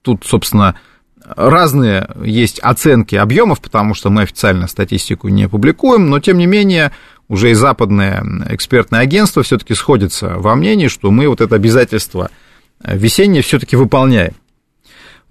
Тут, 0.00 0.24
собственно, 0.24 0.76
разные 1.24 2.08
есть 2.24 2.58
оценки 2.60 3.14
объемов, 3.14 3.60
потому 3.60 3.94
что 3.94 4.08
мы 4.08 4.22
официально 4.22 4.66
статистику 4.66 5.28
не 5.28 5.46
публикуем, 5.46 6.08
но 6.08 6.20
тем 6.20 6.38
не 6.38 6.46
менее 6.46 6.92
уже 7.28 7.50
и 7.50 7.54
западное 7.54 8.24
экспертное 8.48 9.00
агентство 9.00 9.42
все-таки 9.42 9.74
сходится 9.74 10.34
во 10.36 10.54
мнении, 10.54 10.88
что 10.88 11.10
мы 11.10 11.28
вот 11.28 11.40
это 11.40 11.54
обязательство 11.54 12.30
весеннее 12.82 13.42
все-таки 13.42 13.76
выполняем. 13.76 14.32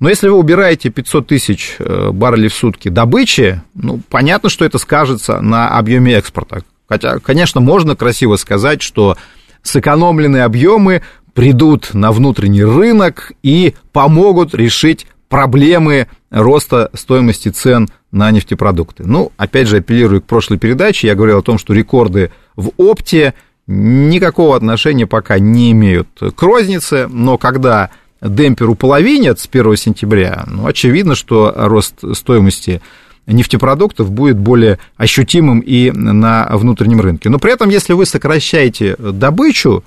Но 0.01 0.09
если 0.09 0.29
вы 0.29 0.37
убираете 0.37 0.89
500 0.89 1.27
тысяч 1.27 1.75
э, 1.77 2.09
баррелей 2.11 2.49
в 2.49 2.55
сутки 2.55 2.89
добычи, 2.89 3.61
ну, 3.75 4.01
понятно, 4.09 4.49
что 4.49 4.65
это 4.65 4.79
скажется 4.79 5.41
на 5.41 5.77
объеме 5.77 6.15
экспорта. 6.15 6.63
Хотя, 6.89 7.19
конечно, 7.19 7.61
можно 7.61 7.95
красиво 7.95 8.35
сказать, 8.37 8.81
что 8.81 9.15
сэкономленные 9.61 10.43
объемы 10.43 11.03
придут 11.35 11.93
на 11.93 12.11
внутренний 12.11 12.63
рынок 12.63 13.31
и 13.43 13.75
помогут 13.91 14.55
решить 14.55 15.05
проблемы 15.29 16.07
роста 16.31 16.89
стоимости 16.95 17.49
цен 17.49 17.87
на 18.11 18.31
нефтепродукты. 18.31 19.03
Ну, 19.05 19.31
опять 19.37 19.67
же, 19.67 19.77
апеллирую 19.77 20.23
к 20.23 20.25
прошлой 20.25 20.57
передаче, 20.57 21.05
я 21.05 21.15
говорил 21.15 21.37
о 21.37 21.43
том, 21.43 21.59
что 21.59 21.75
рекорды 21.75 22.31
в 22.55 22.71
опте 22.77 23.35
никакого 23.67 24.55
отношения 24.55 25.05
пока 25.05 25.37
не 25.37 25.71
имеют 25.73 26.07
к 26.19 26.41
рознице, 26.41 27.07
но 27.07 27.37
когда 27.37 27.91
демпер 28.21 28.69
уполовинят 28.69 29.39
с 29.39 29.47
1 29.51 29.75
сентября, 29.75 30.43
ну, 30.47 30.67
очевидно, 30.67 31.15
что 31.15 31.53
рост 31.55 31.95
стоимости 32.13 32.81
нефтепродуктов 33.27 34.11
будет 34.11 34.37
более 34.37 34.79
ощутимым 34.97 35.59
и 35.59 35.91
на 35.91 36.47
внутреннем 36.51 37.01
рынке. 37.01 37.29
Но 37.29 37.39
при 37.39 37.53
этом, 37.53 37.69
если 37.69 37.93
вы 37.93 38.05
сокращаете 38.05 38.95
добычу, 38.97 39.83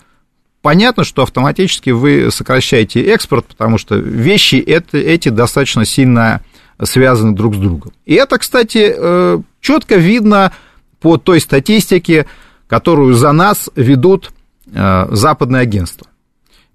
понятно, 0.62 1.04
что 1.04 1.22
автоматически 1.22 1.90
вы 1.90 2.30
сокращаете 2.30 3.02
экспорт, 3.02 3.46
потому 3.46 3.78
что 3.78 3.96
вещи 3.96 4.56
это, 4.56 4.98
эти 4.98 5.28
достаточно 5.28 5.84
сильно 5.84 6.42
связаны 6.82 7.34
друг 7.34 7.54
с 7.54 7.58
другом. 7.58 7.92
И 8.04 8.14
это, 8.14 8.38
кстати, 8.38 8.94
э, 8.96 9.40
четко 9.60 9.96
видно 9.96 10.52
по 11.00 11.18
той 11.18 11.40
статистике, 11.40 12.26
которую 12.66 13.14
за 13.14 13.32
нас 13.32 13.68
ведут 13.76 14.32
э, 14.72 15.06
западные 15.10 15.62
агентства. 15.62 16.06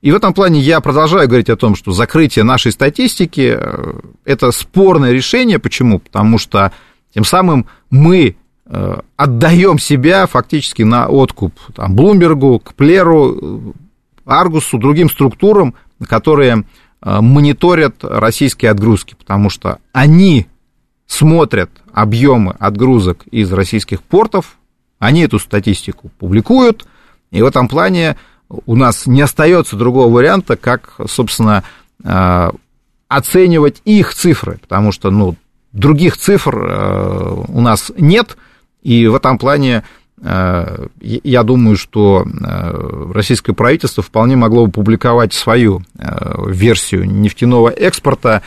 И 0.01 0.11
в 0.11 0.15
этом 0.15 0.33
плане 0.33 0.61
я 0.61 0.79
продолжаю 0.79 1.27
говорить 1.27 1.49
о 1.49 1.57
том, 1.57 1.75
что 1.75 1.91
закрытие 1.91 2.43
нашей 2.45 2.71
статистики 2.71 3.57
э,– 3.59 3.99
это 4.25 4.51
спорное 4.51 5.11
решение. 5.11 5.59
Почему? 5.59 5.99
Потому 5.99 6.37
что 6.37 6.71
тем 7.13 7.25
самым 7.25 7.65
мы 7.89 8.37
э, 8.65 8.99
отдаем 9.17 9.77
себя 9.77 10.25
фактически 10.25 10.83
на 10.83 11.07
откуп 11.07 11.53
там, 11.75 11.95
Блумбергу, 11.95 12.59
Кплеру, 12.59 13.75
Аргусу, 14.25 14.77
другим 14.77 15.09
структурам, 15.09 15.75
которые 16.07 16.63
э, 17.01 17.19
мониторят 17.19 17.95
российские 18.01 18.71
отгрузки, 18.71 19.15
потому 19.15 19.49
что 19.49 19.79
они 19.91 20.47
смотрят 21.07 21.71
объемы 21.91 22.55
отгрузок 22.57 23.25
из 23.31 23.51
российских 23.51 24.01
портов, 24.01 24.57
они 24.97 25.21
эту 25.21 25.39
статистику 25.39 26.09
публикуют, 26.19 26.85
и 27.31 27.41
в 27.41 27.45
этом 27.45 27.67
плане 27.67 28.15
у 28.49 28.75
нас 28.75 29.05
не 29.05 29.21
остается 29.21 29.75
другого 29.75 30.11
варианта, 30.13 30.55
как, 30.55 30.95
собственно, 31.07 31.63
э, 32.03 32.51
оценивать 33.07 33.81
их 33.85 34.13
цифры, 34.13 34.59
потому 34.61 34.91
что, 34.91 35.11
ну, 35.11 35.35
других 35.71 36.17
цифр 36.17 36.57
э, 36.57 37.43
у 37.47 37.61
нас 37.61 37.91
нет, 37.97 38.37
и 38.81 39.07
в 39.07 39.15
этом 39.15 39.37
плане 39.37 39.83
э, 40.21 40.87
я 41.01 41.43
думаю, 41.43 41.77
что 41.77 42.25
российское 43.13 43.53
правительство 43.53 44.01
вполне 44.01 44.35
могло 44.35 44.65
бы 44.65 44.71
публиковать 44.71 45.33
свою 45.33 45.83
версию 46.47 47.05
нефтяного 47.05 47.69
экспорта 47.69 48.41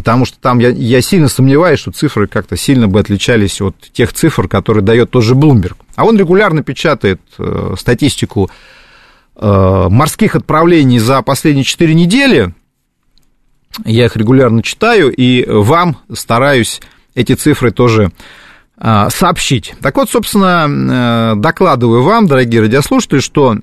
потому 0.00 0.24
что 0.24 0.38
там 0.40 0.60
я, 0.60 0.70
я 0.70 1.02
сильно 1.02 1.28
сомневаюсь, 1.28 1.78
что 1.78 1.90
цифры 1.90 2.26
как-то 2.26 2.56
сильно 2.56 2.88
бы 2.88 2.98
отличались 3.00 3.60
от 3.60 3.76
тех 3.92 4.14
цифр, 4.14 4.48
которые 4.48 4.82
дает 4.82 5.10
тоже 5.10 5.34
Bloomberg. 5.34 5.76
А 5.94 6.06
он 6.06 6.16
регулярно 6.16 6.62
печатает 6.62 7.20
э, 7.36 7.74
статистику 7.78 8.50
э, 9.36 9.86
морских 9.90 10.36
отправлений 10.36 10.98
за 10.98 11.20
последние 11.20 11.64
4 11.64 11.92
недели. 11.92 12.54
Я 13.84 14.06
их 14.06 14.16
регулярно 14.16 14.62
читаю, 14.62 15.12
и 15.14 15.44
вам 15.46 15.98
стараюсь 16.10 16.80
эти 17.14 17.34
цифры 17.34 17.70
тоже 17.70 18.10
э, 18.78 19.08
сообщить. 19.10 19.74
Так 19.82 19.98
вот, 19.98 20.08
собственно, 20.08 21.34
э, 21.34 21.34
докладываю 21.36 22.02
вам, 22.02 22.26
дорогие 22.26 22.62
радиослушатели, 22.62 23.20
что 23.20 23.58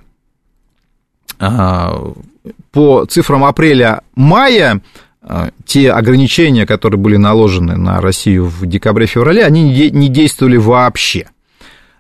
э, 1.39 2.13
по 2.71 3.06
цифрам 3.06 3.43
апреля-мая 3.43 4.84
те 5.65 5.91
ограничения, 5.91 6.65
которые 6.65 6.99
были 6.99 7.17
наложены 7.17 7.75
на 7.75 7.99
Россию 7.99 8.45
в 8.45 8.65
декабре-феврале, 8.65 9.43
они 9.43 9.89
не 9.89 10.07
действовали 10.07 10.55
вообще. 10.57 11.27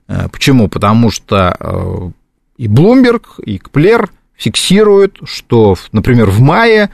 Э, 0.07 0.29
почему? 0.31 0.69
Потому 0.69 1.11
что 1.11 1.55
э, 1.59 2.09
и 2.57 2.67
Bloomberg, 2.67 3.23
и 3.43 3.57
Кплер 3.57 4.09
фиксируют, 4.35 5.19
что, 5.25 5.75
например, 5.91 6.29
в 6.29 6.39
мае, 6.39 6.91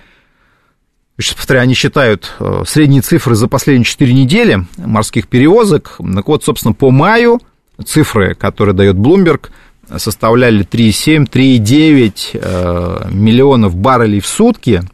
сейчас 1.20 1.36
повторяю, 1.36 1.64
они 1.64 1.76
считают 1.76 2.32
э, 2.40 2.64
средние 2.66 3.02
цифры 3.02 3.36
за 3.36 3.48
последние 3.48 3.86
4 3.86 4.14
недели 4.14 4.66
морских 4.78 5.28
перевозок. 5.28 6.00
Так 6.16 6.28
вот, 6.28 6.44
собственно, 6.44 6.74
по 6.74 6.90
маю 6.90 7.40
цифры, 7.86 8.34
которые 8.34 8.76
дает 8.76 8.96
Bloomberg, 8.96 9.50
составляли 9.98 10.66
3,7-3,9 10.66 13.14
миллионов 13.14 13.76
баррелей 13.76 14.22
в 14.22 14.28
сутки– 14.28 14.82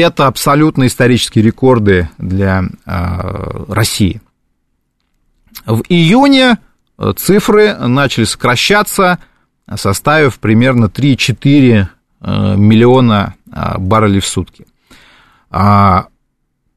это 0.00 0.26
абсолютно 0.26 0.86
исторические 0.86 1.42
рекорды 1.42 2.10
для 2.18 2.64
э, 2.84 3.64
России. 3.68 4.20
В 5.64 5.82
июне 5.88 6.58
э, 6.98 7.12
цифры 7.16 7.74
начали 7.74 8.24
сокращаться, 8.24 9.18
составив 9.74 10.38
примерно 10.38 10.84
3-4 10.86 11.86
э, 12.20 12.56
миллиона 12.56 13.34
баррелей 13.78 14.20
в 14.20 14.26
сутки. 14.26 14.66
А 15.50 16.08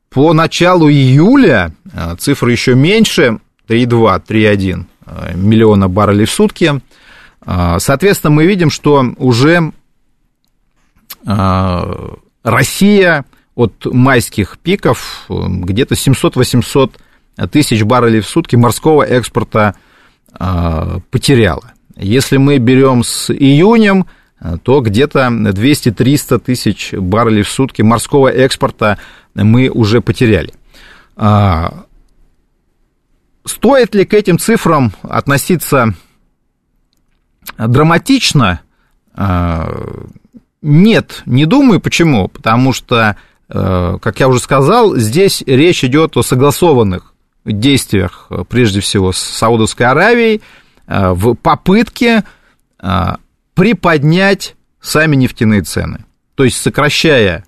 по 0.10 0.32
началу 0.32 0.90
июля 0.90 1.74
цифры 2.18 2.54
еще 2.54 2.74
меньше, 2.74 3.40
3,2, 3.68 4.26
3,1 4.26 5.36
миллиона 5.36 5.90
баррелей 5.90 6.26
в 6.26 6.32
сутки. 6.32 6.82
Соответственно, 7.46 8.34
мы 8.34 8.46
видим, 8.46 8.70
что 8.70 9.14
уже 9.18 9.74
Россия 12.44 13.26
от 13.56 13.86
майских 13.86 14.58
пиков 14.60 15.26
э, 15.30 15.34
где-то 15.48 15.96
700-800 15.96 16.96
тысяч 17.52 17.84
баррелей 17.84 18.22
в 18.22 18.28
сутки 18.28 18.56
морского 18.56 19.04
экспорта 19.04 19.76
э, 20.40 21.00
потеряла. 21.10 21.74
Если 21.98 22.38
мы 22.38 22.58
берем 22.58 23.04
с 23.04 23.30
июнем, 23.32 24.06
э, 24.40 24.58
то 24.64 24.80
где-то 24.80 25.28
200-300 25.28 26.40
тысяч 26.40 26.94
баррелей 26.94 27.44
в 27.44 27.50
сутки 27.50 27.82
морского 27.82 28.30
экспорта 28.30 28.98
мы 29.34 29.70
уже 29.70 30.00
потеряли. 30.00 30.54
А, 31.18 31.84
стоит 33.46 33.94
ли 33.94 34.06
к 34.06 34.14
этим 34.14 34.40
цифрам 34.40 34.94
относиться 35.02 35.94
драматично? 37.58 38.62
Нет, 40.62 41.24
не 41.26 41.46
думаю. 41.46 41.80
Почему? 41.80 42.28
Потому 42.28 42.74
что, 42.74 43.16
э, 43.50 43.98
как 44.02 44.20
я 44.20 44.28
уже 44.28 44.40
сказал, 44.40 44.96
здесь 44.98 45.42
речь 45.46 45.84
идет 45.84 46.18
о 46.18 46.24
согласованных 46.24 47.14
действиях, 47.46 48.28
э, 48.30 48.44
прежде 48.48 48.82
всего, 48.82 49.14
с 49.14 49.18
Саудовской 49.18 49.86
Аравией, 49.86 50.42
э, 50.88 51.12
в 51.12 51.36
попытке 51.36 52.24
приподнять 53.56 54.56
сами 54.80 55.18
нефтяные 55.18 55.64
цены. 55.64 56.06
То 56.36 56.46
есть, 56.46 56.62
сокращая 56.62 57.44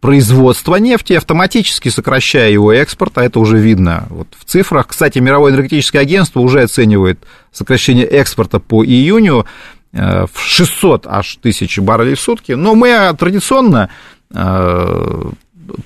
производство 0.00 0.74
нефти, 0.74 1.12
автоматически 1.12 1.88
сокращая 1.90 2.50
его 2.50 2.72
экспорт, 2.72 3.16
а 3.18 3.22
это 3.22 3.38
уже 3.38 3.58
видно 3.58 4.08
вот 4.10 4.26
в 4.36 4.44
цифрах. 4.44 4.88
Кстати, 4.88 5.20
Мировое 5.20 5.52
энергетическое 5.52 6.02
агентство 6.02 6.40
уже 6.40 6.62
оценивает 6.62 7.20
сокращение 7.52 8.04
экспорта 8.04 8.58
по 8.58 8.84
июню 8.84 9.46
в 9.92 10.40
600 10.40 11.06
аж 11.06 11.36
тысяч 11.36 11.78
баррелей 11.78 12.14
в 12.14 12.20
сутки, 12.20 12.52
но 12.52 12.74
мы 12.74 13.14
традиционно 13.18 13.90
э, 14.32 15.22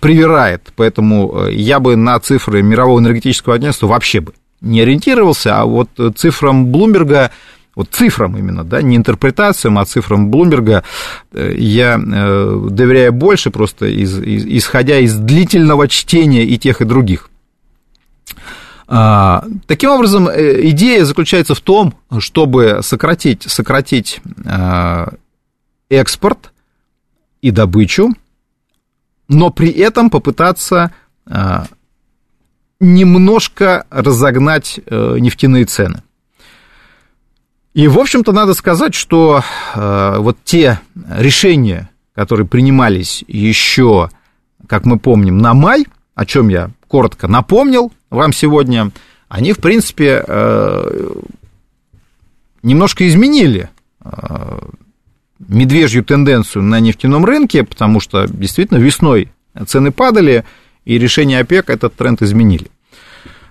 привирает, 0.01 0.73
поэтому 0.77 1.47
э, 1.47 1.53
я 1.53 1.81
бы 1.81 1.97
на 1.97 2.19
цифры 2.21 2.63
Мирового 2.63 2.99
энергетического 2.99 3.55
агентства 3.55 3.87
вообще 3.87 4.21
бы 4.21 4.35
не 4.61 4.81
ориентировался, 4.81 5.59
а 5.61 5.65
вот 5.65 5.89
цифрам 6.17 6.67
Блумберга 6.67 7.31
вот 7.75 7.89
цифрам 7.91 8.37
именно, 8.37 8.63
да, 8.63 8.83
не 8.83 8.97
интерпретациям, 8.97 9.79
а 9.79 9.85
цифрам 9.85 10.31
Блумберга 10.31 10.85
я 11.33 11.99
доверяю 11.99 13.13
больше 13.13 13.51
просто 13.51 13.87
из, 13.87 14.17
из, 14.23 14.47
исходя 14.47 15.01
из 15.01 15.17
длительного 15.17 15.89
чтения 15.89 16.45
и 16.45 16.57
тех, 16.57 16.81
и 16.81 16.85
других. 16.85 17.31
А, 18.87 19.45
таким 19.67 19.91
образом, 19.91 20.29
идея 20.29 21.05
заключается 21.05 21.55
в 21.55 21.61
том, 21.61 21.95
чтобы 22.19 22.81
сократить, 22.83 23.43
сократить 23.43 24.21
экспорт 25.89 26.53
и 27.41 27.51
добычу, 27.51 28.11
но 29.29 29.51
при 29.51 29.71
этом 29.71 30.11
попытаться 30.11 30.93
а, 31.27 31.67
немножко 32.81 33.87
разогнать 33.91 34.79
э, 34.85 35.17
нефтяные 35.19 35.65
цены. 35.65 36.03
И, 37.73 37.89
в 37.89 37.99
общем-то, 37.99 38.33
надо 38.33 38.55
сказать, 38.55 38.95
что 38.95 39.43
э, 39.75 40.17
вот 40.19 40.39
те 40.45 40.81
решения, 41.09 41.91
которые 42.15 42.47
принимались 42.47 43.25
еще, 43.27 44.11
как 44.69 44.85
мы 44.85 44.99
помним, 44.99 45.39
на 45.39 45.55
май, 45.55 45.87
о 46.15 46.25
чем 46.25 46.49
я 46.49 46.71
коротко 46.95 47.27
напомнил 47.27 47.93
вам 48.09 48.33
сегодня, 48.33 48.93
они, 49.29 49.53
в 49.53 49.59
принципе, 49.59 50.23
э, 50.25 51.11
немножко 52.63 53.09
изменили 53.09 53.69
медвежью 55.41 56.05
тенденцию 56.05 56.63
на 56.63 56.79
нефтяном 56.79 57.25
рынке, 57.25 57.65
потому 57.65 57.99
что 57.99 58.27
действительно 58.29 58.79
весной 58.79 59.33
цены 59.67 59.91
падали, 59.91 60.45
и 60.85 60.97
решения 60.97 61.41
ОПЕК 61.41 61.71
этот 61.71 61.97
тренд 61.97 62.23
изменили. 62.23 62.69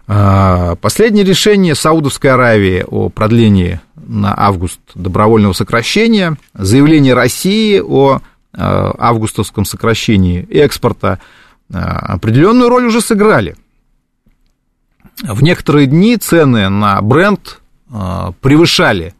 А, 0.08 0.76
последнее 0.76 1.26
решение 1.26 1.76
Саудовской 1.76 2.32
Аравии 2.32 2.86
о 2.88 3.10
продлении 3.10 3.82
на 3.98 4.34
август 4.38 4.80
добровольного 4.96 5.52
сокращения, 5.52 6.38
заявление 6.54 7.14
России 7.14 7.82
о 7.86 8.22
августовском 8.56 9.66
сокращении 9.66 10.48
экспорта 10.50 11.20
определенную 11.74 12.70
роль 12.70 12.86
уже 12.86 13.02
сыграли. 13.02 13.56
В 15.22 15.44
некоторые 15.44 15.88
дни 15.88 16.18
цены 16.18 16.70
на 16.70 17.02
бренд 17.02 17.60
превышали 18.42 19.14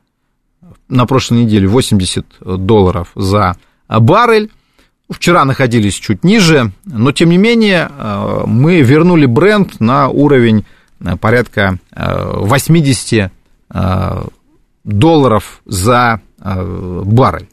на 0.90 1.06
прошлой 1.06 1.44
неделе 1.44 1.68
80 1.68 2.26
долларов 2.40 3.10
за 3.16 3.58
баррель. 3.88 4.52
Вчера 5.10 5.46
находились 5.46 5.94
чуть 5.94 6.24
ниже, 6.24 6.72
но 6.86 7.12
тем 7.12 7.30
не 7.30 7.38
менее 7.38 7.90
э, 7.90 8.44
мы 8.48 8.82
вернули 8.82 9.26
бренд 9.26 9.80
на 9.80 10.08
уровень 10.08 10.66
порядка 11.20 11.78
80 11.92 13.32
э, 13.70 14.24
долларов 14.84 15.62
за 15.66 16.22
баррель. 16.40 17.48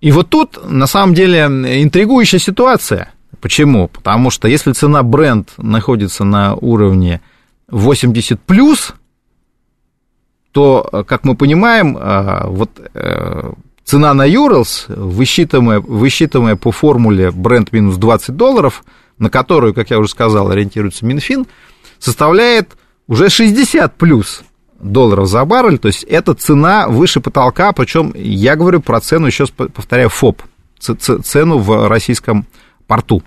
И 0.00 0.12
вот 0.12 0.28
тут, 0.28 0.70
на 0.70 0.86
самом 0.86 1.14
деле, 1.14 1.40
интригующая 1.82 2.38
ситуация. 2.38 3.12
Почему? 3.40 3.88
Потому 3.88 4.30
что 4.30 4.46
если 4.46 4.72
цена 4.72 5.02
бренд 5.02 5.52
находится 5.56 6.24
на 6.24 6.54
уровне 6.54 7.20
80 7.68 8.40
плюс, 8.40 8.94
то, 10.52 11.04
как 11.06 11.24
мы 11.24 11.34
понимаем, 11.34 11.96
э, 11.96 12.46
вот 12.46 12.70
э, 12.94 13.52
цена 13.84 14.14
на 14.14 14.26
Urals, 14.26 14.86
высчитываемая, 14.88 15.80
высчитываемая 15.80 16.56
по 16.56 16.72
формуле 16.72 17.30
бренд 17.30 17.72
минус 17.72 17.96
20 17.96 18.36
долларов, 18.36 18.84
на 19.18 19.28
которую, 19.28 19.74
как 19.74 19.90
я 19.90 19.98
уже 19.98 20.10
сказал, 20.10 20.50
ориентируется 20.50 21.04
Минфин, 21.04 21.46
составляет 21.98 22.76
уже 23.06 23.28
60 23.28 23.96
плюс 23.96 24.42
долларов 24.80 25.26
за 25.28 25.44
баррель, 25.44 25.78
то 25.78 25.88
есть 25.88 26.04
это 26.04 26.34
цена 26.34 26.88
выше 26.88 27.20
потолка, 27.20 27.72
причем 27.72 28.12
я 28.14 28.56
говорю 28.56 28.80
про 28.80 29.00
цену, 29.00 29.26
еще 29.26 29.46
повторяю, 29.46 30.08
ФОП, 30.08 30.42
цену 30.78 31.58
в 31.58 31.88
российском 31.88 32.46
порту. 32.86 33.22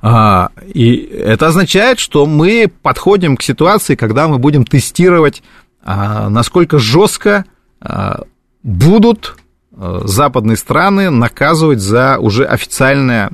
А, 0.00 0.50
и 0.62 0.94
это 0.96 1.48
означает, 1.48 1.98
что 1.98 2.26
мы 2.26 2.70
подходим 2.82 3.36
к 3.36 3.42
ситуации, 3.42 3.96
когда 3.96 4.28
мы 4.28 4.38
будем 4.38 4.64
тестировать, 4.64 5.42
а, 5.82 6.28
насколько 6.28 6.78
жестко 6.78 7.44
а, 7.80 8.22
будут 8.62 9.36
западные 9.80 10.56
страны 10.56 11.08
наказывать 11.08 11.78
за 11.78 12.18
уже 12.18 12.44
официальное 12.44 13.30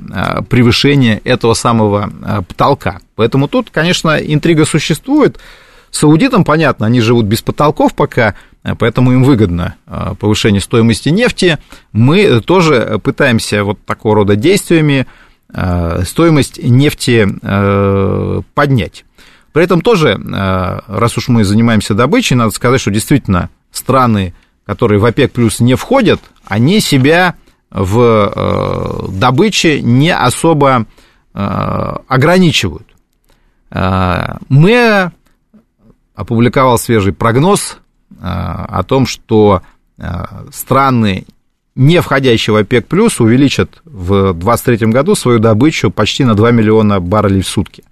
превышение 0.47 1.17
этого 1.23 1.55
самого 1.55 2.43
потолка. 2.47 2.99
Поэтому 3.15 3.47
тут, 3.47 3.71
конечно, 3.71 4.15
интрига 4.17 4.65
существует. 4.65 5.39
Саудитам, 5.95 6.43
понятно, 6.43 6.85
они 6.85 7.01
живут 7.01 7.25
без 7.25 7.41
потолков 7.41 7.93
пока, 7.93 8.35
поэтому 8.79 9.13
им 9.13 9.23
выгодно 9.23 9.75
повышение 10.19 10.61
стоимости 10.61 11.09
нефти. 11.09 11.57
Мы 11.91 12.41
тоже 12.41 12.99
пытаемся 13.03 13.63
вот 13.63 13.79
такого 13.85 14.15
рода 14.15 14.35
действиями 14.35 15.07
Э, 15.57 16.03
стоимость 16.05 16.61
нефти 16.61 17.27
э, 17.41 18.41
поднять. 18.53 19.05
При 19.53 19.63
этом 19.63 19.79
тоже, 19.79 20.19
э, 20.19 20.79
раз 20.87 21.17
уж 21.17 21.29
мы 21.29 21.45
занимаемся 21.45 21.93
добычей, 21.93 22.35
надо 22.35 22.51
сказать, 22.51 22.81
что 22.81 22.91
действительно 22.91 23.49
страны, 23.71 24.33
которые 24.65 24.99
в 24.99 25.05
ОПЕК 25.05 25.31
плюс 25.31 25.61
не 25.61 25.75
входят, 25.75 26.19
они 26.43 26.81
себя 26.81 27.35
в 27.69 29.09
добыче 29.11 29.81
не 29.81 30.13
особо 30.13 30.85
ограничивают. 31.33 32.87
Мы 33.69 35.11
опубликовал 36.15 36.77
свежий 36.77 37.13
прогноз 37.13 37.77
о 38.21 38.83
том, 38.83 39.05
что 39.05 39.61
страны 40.51 41.25
не 41.75 42.01
входящие 42.01 42.53
в 42.53 42.57
ОПЕК+, 42.57 42.87
плюс 42.87 43.19
увеличат 43.19 43.81
в 43.83 44.33
2023 44.33 44.87
году 44.87 45.15
свою 45.15 45.39
добычу 45.39 45.91
почти 45.91 46.23
на 46.23 46.33
2 46.33 46.51
миллиона 46.51 46.99
баррелей 46.99 47.41
в 47.41 47.47
сутки. 47.47 47.83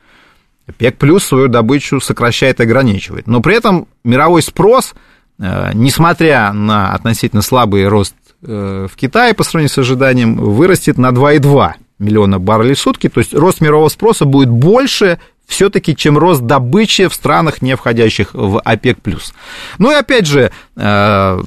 ОПЕК+, 0.67 0.97
плюс 0.97 1.25
свою 1.25 1.49
добычу 1.49 1.99
сокращает 1.99 2.59
и 2.59 2.63
ограничивает. 2.63 3.27
Но 3.27 3.41
при 3.41 3.55
этом 3.55 3.87
мировой 4.05 4.41
спрос, 4.41 4.95
э, 5.37 5.71
несмотря 5.73 6.53
на 6.53 6.93
относительно 6.93 7.41
слабый 7.41 7.87
рост 7.89 8.15
э, 8.41 8.87
в 8.89 8.95
Китае 8.95 9.33
по 9.33 9.43
сравнению 9.43 9.73
с 9.73 9.77
ожиданием, 9.77 10.37
вырастет 10.37 10.97
на 10.97 11.09
2,2 11.09 11.73
миллиона 11.99 12.39
баррелей 12.39 12.75
в 12.75 12.79
сутки. 12.79 13.09
То 13.09 13.19
есть 13.19 13.33
рост 13.33 13.59
мирового 13.59 13.89
спроса 13.89 14.23
будет 14.23 14.49
больше 14.49 15.19
все-таки, 15.45 15.95
чем 15.95 16.17
рост 16.17 16.41
добычи 16.41 17.07
в 17.07 17.13
странах, 17.13 17.61
не 17.61 17.75
входящих 17.75 18.33
в 18.33 18.59
ОПЕК+. 18.59 18.99
Ну 19.77 19.91
и 19.91 19.95
опять 19.95 20.25
же, 20.25 20.51
э, 20.75 21.43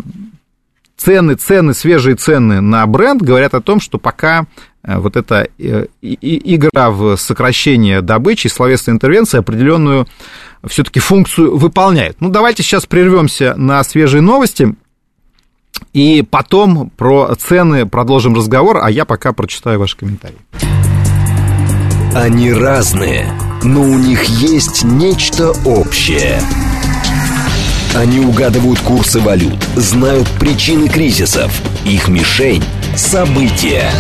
цены, 0.97 1.35
цены, 1.35 1.75
свежие 1.75 2.17
цены 2.17 2.61
на 2.61 2.87
бренд 2.87 3.23
говорят 3.23 3.55
о 3.55 3.61
том, 3.61 3.81
что 3.81 3.99
пока 3.99 4.47
э, 4.83 4.99
вот 4.99 5.17
эта 5.17 5.49
э, 5.59 5.87
игра 6.01 6.91
в 6.91 7.17
сокращение 7.17 8.01
добычи, 8.01 8.49
словесная 8.49 8.95
интервенция 8.95 9.41
определенную 9.41 10.07
все-таки 10.65 11.01
функцию 11.01 11.57
выполняет. 11.57 12.17
Ну, 12.21 12.31
давайте 12.31 12.63
сейчас 12.63 12.87
прервемся 12.87 13.55
на 13.57 13.83
свежие 13.85 14.21
новости. 14.21 14.75
И 15.93 16.23
потом 16.23 16.91
про 16.91 17.35
цены 17.37 17.87
продолжим 17.87 18.35
разговор, 18.35 18.79
а 18.83 18.91
я 18.91 19.05
пока 19.05 19.33
прочитаю 19.33 19.79
ваши 19.79 19.97
комментарии. 19.97 20.39
Они 22.15 22.51
разные, 22.53 23.31
но 23.67 23.83
у 23.83 23.99
них 23.99 24.25
есть 24.25 24.85
нечто 24.85 25.51
общее– 25.65 26.41
они 27.97 28.21
угадывают 28.21 28.79
курсы 28.81 29.19
валют, 29.21 29.57
знают 29.75 30.29
причины 30.39 30.87
кризисов. 30.87 31.51
Их 31.87 32.09
мишень– 32.09 32.63
события. 32.95 33.91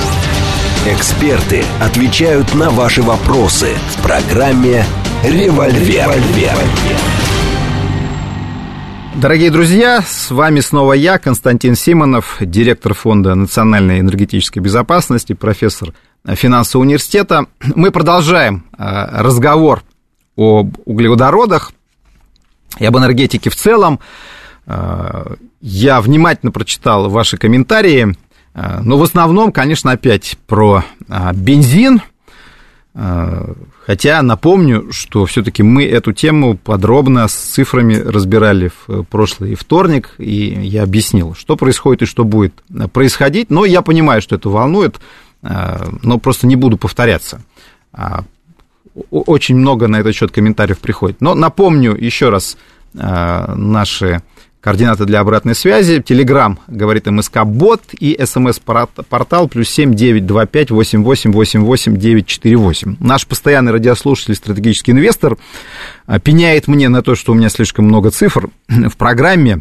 Эксперты 0.86 1.64
отвечают 1.80 2.54
на 2.54 2.68
ваши 2.68 3.00
вопросы 3.00 3.70
в 3.94 4.02
программе 4.02 4.84
«Револьвер». 5.24 6.10
Дорогие 9.14 9.50
друзья, 9.50 10.02
с 10.06 10.30
вами 10.30 10.60
снова 10.60 10.92
я, 10.92 11.16
Константин 11.16 11.74
Симонов, 11.74 12.36
директор 12.40 12.92
Фонда 12.92 13.34
национальной 13.34 14.00
энергетической 14.00 14.58
безопасности, 14.58 15.32
профессор 15.32 15.94
финансового 16.34 16.84
университета. 16.84 17.46
Мы 17.74 17.90
продолжаем 17.90 18.64
э, 18.76 19.22
разговор 19.22 19.82
об 20.36 20.76
углеводородах 20.84 21.72
и 22.78 22.84
об 22.84 22.96
энергетике 22.98 23.50
в 23.50 23.56
целом. 23.56 24.00
Э, 24.66 25.36
я 25.60 26.00
внимательно 26.00 26.52
прочитал 26.52 27.08
ваши 27.08 27.36
комментарии, 27.36 28.16
э, 28.54 28.80
но 28.82 28.98
в 28.98 29.02
основном, 29.02 29.52
конечно, 29.52 29.92
опять 29.92 30.36
про 30.46 30.84
бензин. 31.34 32.02
Хотя 33.84 34.22
напомню, 34.22 34.90
что 34.90 35.26
все-таки 35.26 35.62
мы 35.62 35.84
эту 35.84 36.14
тему 36.14 36.56
подробно 36.56 37.28
с 37.28 37.34
цифрами 37.34 37.94
разбирали 37.94 38.70
в 38.86 39.02
прошлый 39.02 39.54
вторник, 39.54 40.14
и 40.16 40.58
я 40.62 40.82
объяснил, 40.84 41.34
что 41.34 41.56
происходит 41.56 42.02
и 42.02 42.06
что 42.06 42.24
будет 42.24 42.54
происходить. 42.94 43.50
Но 43.50 43.66
я 43.66 43.82
понимаю, 43.82 44.22
что 44.22 44.36
это 44.36 44.48
волнует, 44.48 44.98
но 45.42 46.18
просто 46.18 46.46
не 46.46 46.56
буду 46.56 46.76
повторяться. 46.76 47.42
Очень 49.10 49.56
много 49.56 49.88
на 49.88 49.96
этот 49.96 50.14
счет 50.14 50.30
комментариев 50.30 50.78
приходит. 50.78 51.20
Но 51.20 51.34
напомню 51.34 51.94
еще 51.94 52.30
раз 52.30 52.56
наши 52.94 54.22
координаты 54.62 55.04
для 55.04 55.20
обратной 55.20 55.54
связи. 55.54 56.02
Телеграм, 56.02 56.58
говорит 56.66 57.06
МСК-бот, 57.06 57.82
и 58.00 58.18
СМС-портал 58.24 59.48
плюс 59.48 59.68
семь 59.68 59.94
девять 59.94 60.26
два 60.26 60.46
пять 60.46 60.72
восемь 60.72 61.04
восемь 61.04 61.30
восемь 61.30 61.60
восемь 61.60 61.96
девять 61.96 62.26
четыре 62.26 62.56
восемь. 62.56 62.96
Наш 62.98 63.28
постоянный 63.28 63.70
радиослушатель, 63.70 64.34
стратегический 64.34 64.90
инвестор, 64.90 65.36
пеняет 66.24 66.66
мне 66.66 66.88
на 66.88 67.02
то, 67.02 67.14
что 67.14 67.30
у 67.30 67.34
меня 67.36 67.48
слишком 67.48 67.84
много 67.84 68.10
цифр 68.10 68.50
в 68.66 68.96
программе. 68.96 69.60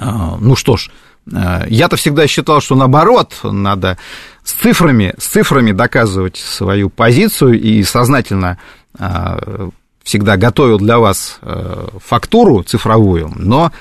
Ну 0.00 0.56
что 0.56 0.76
ж, 0.76 0.90
я-то 1.26 1.96
всегда 1.96 2.26
считал, 2.26 2.60
что 2.60 2.74
наоборот, 2.74 3.38
надо 3.44 3.96
с 4.48 4.52
цифрами, 4.52 5.12
с 5.18 5.26
цифрами 5.26 5.72
доказывать 5.72 6.38
свою 6.38 6.88
позицию 6.88 7.60
и 7.60 7.82
сознательно 7.82 8.56
всегда 10.02 10.38
готовил 10.38 10.78
для 10.78 10.98
вас 10.98 11.38
э, 11.42 11.88
фактуру 12.02 12.62
цифровую, 12.62 13.30
но 13.36 13.72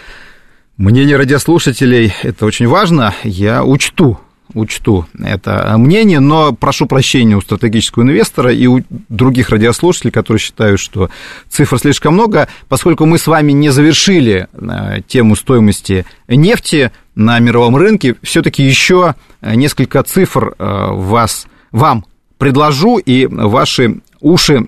мнение 0.76 1.16
радиослушателей 1.16 2.14
это 2.22 2.46
очень 2.46 2.68
важно, 2.68 3.14
я 3.24 3.64
учту 3.64 4.20
учту 4.58 5.06
это 5.20 5.76
мнение, 5.78 6.20
но 6.20 6.54
прошу 6.54 6.86
прощения 6.86 7.36
у 7.36 7.42
стратегического 7.42 8.04
инвестора 8.04 8.54
и 8.54 8.68
у 8.68 8.82
других 9.10 9.50
радиослушателей, 9.50 10.12
которые 10.12 10.40
считают, 10.40 10.80
что 10.80 11.10
цифр 11.50 11.80
слишком 11.80 12.14
много, 12.14 12.48
поскольку 12.68 13.06
мы 13.06 13.18
с 13.18 13.28
вами 13.28 13.52
не 13.52 13.70
завершили 13.70 14.48
э, 14.54 15.02
тему 15.08 15.36
стоимости 15.36 16.06
нефти 16.28 16.92
на 17.16 17.40
мировом 17.40 17.76
рынке, 17.76 18.16
все-таки 18.22 18.64
еще 18.64 19.16
несколько 19.42 20.04
цифр 20.04 20.56
э, 20.58 20.88
вас, 20.92 21.48
вам 21.72 22.06
предложу, 22.38 22.98
и 22.98 23.26
ваши 23.28 24.02
уши 24.20 24.68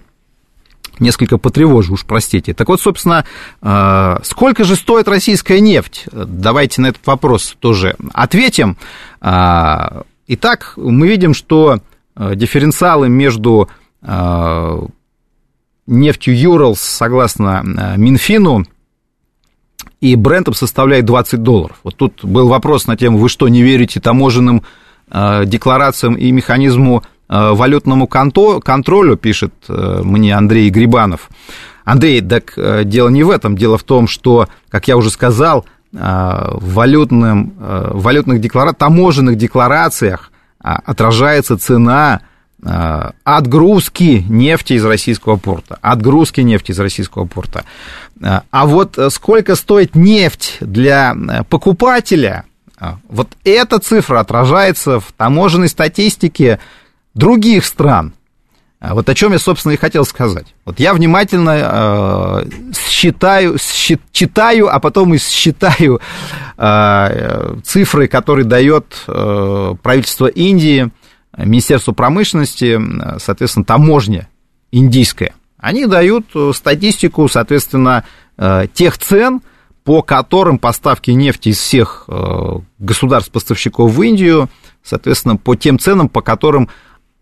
несколько 1.00 1.38
потревожу, 1.38 1.94
уж 1.94 2.06
простите. 2.06 2.54
Так 2.54 2.68
вот, 2.68 2.82
собственно, 2.82 3.26
э, 3.62 4.18
сколько 4.24 4.64
же 4.64 4.76
стоит 4.76 5.08
российская 5.08 5.60
нефть? 5.60 6.06
Давайте 6.12 6.82
на 6.82 6.88
этот 6.88 7.06
вопрос 7.08 7.56
тоже 7.60 7.96
ответим. 8.14 8.78
Э, 9.22 10.02
итак, 10.28 10.74
мы 10.78 11.08
видим, 11.08 11.34
что 11.34 11.80
э, 12.16 12.36
дифференциалы 12.36 13.10
между 13.10 13.70
нефтью 15.86 16.40
Юралс, 16.40 16.80
согласно 16.80 17.62
Минфину, 17.98 18.64
и 20.00 20.16
брендом 20.16 20.54
составляет 20.54 21.04
20 21.04 21.44
долларов. 21.44 21.78
Вот 21.84 21.98
тут 21.98 22.24
был 22.24 22.48
вопрос 22.48 22.88
на 22.88 22.96
тему, 22.96 23.18
вы 23.18 23.28
что, 23.28 23.50
не 23.50 23.62
верите 23.62 24.00
таможенным 24.00 24.64
декларациям 25.12 26.14
и 26.14 26.32
механизму 26.32 27.04
Э, 27.30 27.54
валютному 27.54 28.08
контролю, 28.08 29.16
пишет 29.16 29.54
э, 29.68 30.02
мне 30.04 30.36
Андрей 30.36 30.72
Грибанов. 30.72 31.30
Андрей, 31.86 32.22
так 32.22 32.54
э, 32.58 32.84
дело 32.86 33.10
не 33.10 33.22
в 33.22 33.30
этом, 33.30 33.56
дело 33.56 33.78
в 33.78 33.84
том, 33.84 34.08
что, 34.08 34.48
как 34.68 34.88
я 34.88 34.98
уже 34.98 35.12
сказал, 35.12 35.66
валютным, 35.92 37.54
валютных 37.58 38.42
деклара... 38.42 38.74
таможенных 38.74 39.38
декларациях 39.38 40.32
отражается 40.60 41.58
цена 41.58 42.22
отгрузки 43.24 44.26
нефти 44.28 44.74
из 44.74 44.86
российского 44.86 45.38
порта. 45.38 45.80
Отгрузки 45.82 46.42
нефти 46.42 46.72
из 46.72 46.80
российского 46.80 47.26
порта. 47.26 47.64
А 48.22 48.66
вот 48.66 49.00
сколько 49.12 49.56
стоит 49.56 49.96
нефть 49.96 50.58
для 50.60 51.16
покупателя, 51.50 52.44
вот 53.08 53.30
эта 53.44 53.80
цифра 53.80 54.20
отражается 54.20 55.00
в 55.00 55.12
таможенной 55.16 55.70
статистике 55.70 56.60
других 57.14 57.66
стран. 57.66 58.14
А 58.80 58.94
вот 58.94 59.10
о 59.10 59.14
чем 59.14 59.34
я, 59.34 59.40
собственно, 59.40 59.74
и 59.74 59.78
хотел 59.78 60.06
сказать. 60.06 60.56
Вот 60.64 60.80
я 60.80 60.94
внимательно 60.94 62.46
э, 62.46 62.72
считаю, 62.88 63.58
счит, 63.60 64.02
читаю, 64.14 64.74
а 64.74 64.80
потом 64.80 65.14
и 65.14 65.18
считаю 65.18 66.00
э, 66.58 67.56
цифры, 67.64 68.08
которые 68.08 68.46
дает 68.46 69.04
э, 69.08 69.76
правительство 69.84 70.28
Индии, 70.28 70.90
Министерство 71.38 71.92
промышленности, 71.92 72.80
соответственно, 73.20 73.66
таможня 73.66 74.30
индийская. 74.72 75.34
Они 75.58 75.86
дают 75.86 76.28
статистику, 76.54 77.28
соответственно, 77.28 78.06
э, 78.38 78.68
тех 78.74 78.98
цен, 78.98 79.42
по 79.84 80.02
которым 80.02 80.58
поставки 80.58 81.12
нефти 81.12 81.50
из 81.50 81.60
всех 81.60 82.06
э, 82.08 82.60
государств-поставщиков 82.78 83.92
в 83.92 84.02
Индию, 84.02 84.50
соответственно, 84.84 85.36
по 85.36 85.56
тем 85.56 85.80
ценам, 85.80 86.08
по 86.08 86.22
которым 86.22 86.70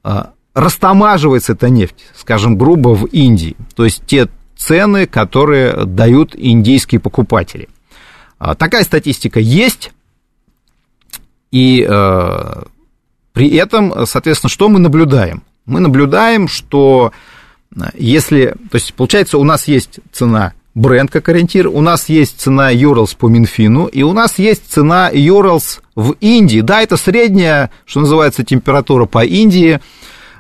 а, 0.04 0.32
растамаживается 0.58 1.54
эта 1.54 1.70
нефть, 1.70 1.96
скажем, 2.16 2.58
грубо 2.58 2.90
в 2.90 3.06
Индии. 3.06 3.56
То 3.76 3.86
есть 3.86 4.04
те 4.08 4.28
цены, 4.56 5.06
которые 5.06 5.86
дают 5.86 6.36
индийские 6.36 7.00
покупатели. 7.00 7.70
А, 8.40 8.56
такая 8.56 8.84
статистика 8.84 9.40
есть, 9.40 9.92
и 11.52 11.86
э, 11.88 12.64
при 13.34 13.56
этом, 13.56 14.06
соответственно, 14.06 14.50
что 14.50 14.68
мы 14.68 14.80
наблюдаем? 14.80 15.44
Мы 15.66 15.80
наблюдаем, 15.80 16.48
что 16.48 17.14
э, 17.76 17.82
если, 17.94 18.56
то 18.72 18.76
есть 18.76 18.94
получается, 18.96 19.38
у 19.38 19.44
нас 19.44 19.68
есть 19.68 20.00
цена 20.12 20.54
бренд 20.74 21.12
как 21.12 21.30
ориентир, 21.30 21.68
у 21.68 21.82
нас 21.82 22.10
есть 22.10 22.42
цена 22.42 22.70
Юралс 22.72 23.14
по 23.14 23.28
Минфину, 23.28 23.86
и 23.86 24.02
у 24.02 24.12
нас 24.12 24.40
есть 24.40 24.72
цена 24.72 25.10
Юралс 25.14 25.82
в 25.96 26.16
Индии. 26.20 26.62
Да, 26.62 26.82
это 26.82 26.98
средняя, 26.98 27.72
что 27.86 28.02
называется, 28.02 28.44
температура 28.44 29.06
по 29.06 29.24
Индии. 29.24 29.80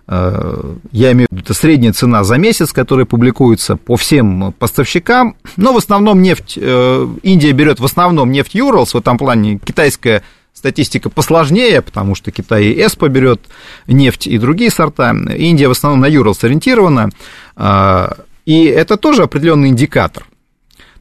Э, 0.08 0.76
я 0.91 1.12
имею 1.12 1.28
в 1.30 1.34
виду, 1.34 1.43
это 1.43 1.54
средняя 1.54 1.91
цена 1.91 2.24
за 2.24 2.38
месяц, 2.38 2.72
которая 2.72 3.06
публикуется 3.06 3.76
по 3.76 3.98
всем 3.98 4.54
поставщикам. 4.58 5.36
Но 5.58 5.74
в 5.74 5.78
основном 5.78 6.22
нефть, 6.22 6.58
э, 6.60 7.08
Индия 7.24 7.52
берет 7.52 7.80
в 7.80 7.86
основном 7.86 8.32
нефть 8.32 8.56
Юралс, 8.56 8.93
в 8.93 8.98
этом 8.98 9.17
плане 9.17 9.60
китайская 9.63 10.24
статистика 10.54 11.10
посложнее, 11.10 11.82
потому 11.82 12.15
что 12.15 12.32
Китай 12.32 12.65
и 12.65 12.86
ЭСПО 12.86 13.10
берет 13.10 13.41
нефть 13.86 14.28
и 14.28 14.38
другие 14.38 14.72
сорта. 14.72 15.12
Индия 15.12 15.67
в 15.67 15.72
основном 15.72 16.00
на 16.00 16.08
Юралс 16.08 16.43
ориентирована. 16.43 17.10
Э, 17.58 18.10
и 18.46 18.63
это 18.63 18.96
тоже 18.96 19.24
определенный 19.24 19.70
индикатор. 19.70 20.26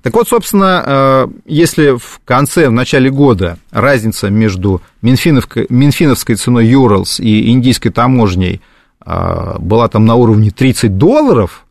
Так 0.02 0.14
вот, 0.14 0.28
собственно, 0.28 1.28
если 1.46 1.96
в 1.96 2.20
конце, 2.24 2.68
в 2.68 2.72
начале 2.72 3.10
года 3.10 3.58
разница 3.72 4.30
между 4.30 4.80
Минфиновской, 5.02 5.66
Минфиновской 5.68 6.36
ценой 6.36 6.66
Юралс 6.66 7.18
и 7.18 7.50
индийской 7.50 7.90
таможней 7.90 8.60
была 9.04 9.88
там 9.88 10.04
на 10.04 10.14
уровне 10.16 10.50
30 10.50 10.98
долларов, 10.98 11.64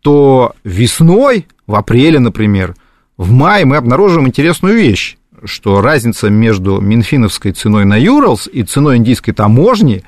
то 0.00 0.54
весной, 0.64 1.46
в 1.66 1.74
апреле, 1.74 2.18
например, 2.18 2.74
в 3.16 3.32
мае 3.32 3.64
мы 3.64 3.76
обнаружим 3.76 4.26
интересную 4.26 4.74
вещь, 4.74 5.16
что 5.44 5.80
разница 5.80 6.28
между 6.28 6.80
Минфиновской 6.80 7.52
ценой 7.52 7.84
на 7.84 7.96
Юралс 7.96 8.48
и 8.52 8.62
ценой 8.62 8.98
индийской 8.98 9.34
таможни 9.34 10.04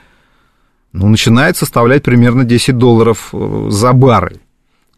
ну, 0.92 1.08
начинает 1.08 1.56
составлять 1.56 2.02
примерно 2.02 2.44
10 2.44 2.76
долларов 2.76 3.30
э, 3.32 3.66
за 3.70 3.92
баррель. 3.92 4.40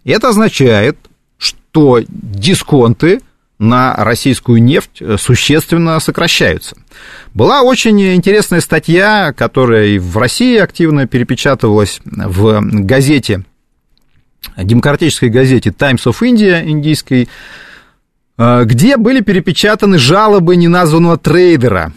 Это 0.05 0.29
означает, 0.29 0.99
что 1.37 2.01
дисконты 2.09 3.21
на 3.61 3.94
российскую 3.94 4.62
нефть 4.62 5.01
э, 5.01 5.16
существенно 5.18 6.01
сокращаются. 6.01 6.77
Была 7.35 7.62
очень 7.62 8.01
интересная 8.14 8.61
статья, 8.61 9.33
которая 9.33 9.87
и 9.87 9.99
в 9.99 10.16
России 10.16 10.59
активно 10.59 11.07
перепечатывалась 11.07 12.01
в 12.05 12.61
газете, 12.62 13.44
демократической 14.57 15.29
газете 15.29 15.70
Times 15.70 16.05
of 16.07 16.16
India, 16.23 16.66
индийской, 16.66 17.29
э, 18.38 18.64
где 18.64 18.96
были 18.96 19.20
перепечатаны 19.20 19.99
жалобы 19.99 20.57
неназванного 20.57 21.18
трейдера, 21.18 21.92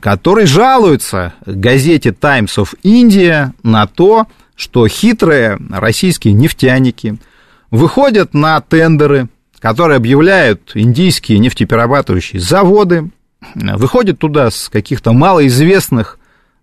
который 0.00 0.46
жалуется 0.46 1.34
газете 1.44 2.10
Times 2.10 2.56
of 2.56 2.70
India 2.82 3.52
на 3.62 3.86
то, 3.86 4.26
что 4.56 4.88
хитрые 4.88 5.58
российские 5.70 6.32
нефтяники– 6.32 7.18
выходят 7.74 8.34
на 8.34 8.60
тендеры, 8.60 9.28
которые 9.64 9.96
объявляют 9.96 10.72
индийские 10.74 11.38
нефтеперерабатывающие 11.38 12.38
заводы, 12.38 13.08
выходят 13.54 14.18
туда 14.18 14.50
с 14.50 14.68
каких-то 14.68 15.14
малоизвестных 15.14 16.18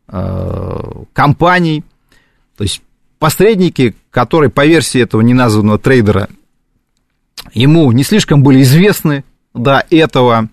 э, 0.07 0.79
компаний, 1.11 1.83
то 2.55 2.63
есть 2.63 2.83
посредники, 3.17 3.95
которые 4.11 4.51
по 4.51 4.67
версии 4.67 5.01
этого 5.01 5.21
неназванного 5.21 5.79
трейдера 5.79 6.29
ему 7.55 7.91
не 7.91 8.03
слишком 8.03 8.43
были 8.43 8.61
известны 8.61 9.23
до 9.55 9.83
этого, 9.89 10.49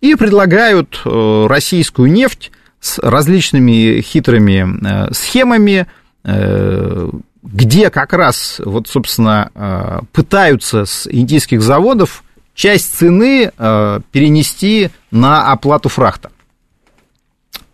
и 0.00 0.14
предлагают 0.14 1.02
э, 1.04 1.46
российскую 1.50 2.10
нефть 2.10 2.50
с 2.80 2.98
различными 2.98 4.00
хитрыми 4.00 4.66
э, 4.86 5.12
схемами, 5.12 5.86
э, 6.24 7.10
где 7.44 7.90
как 7.90 8.12
раз, 8.14 8.60
вот, 8.64 8.88
собственно, 8.88 9.50
э, 9.54 10.00
пытаются 10.12 10.86
с 10.86 11.06
индийских 11.06 11.62
заводов 11.62 12.24
часть 12.54 12.96
цены 12.96 13.52
э, 13.56 14.00
перенести 14.10 14.90
на 15.10 15.52
оплату 15.52 15.90
фрахта. 15.90 16.30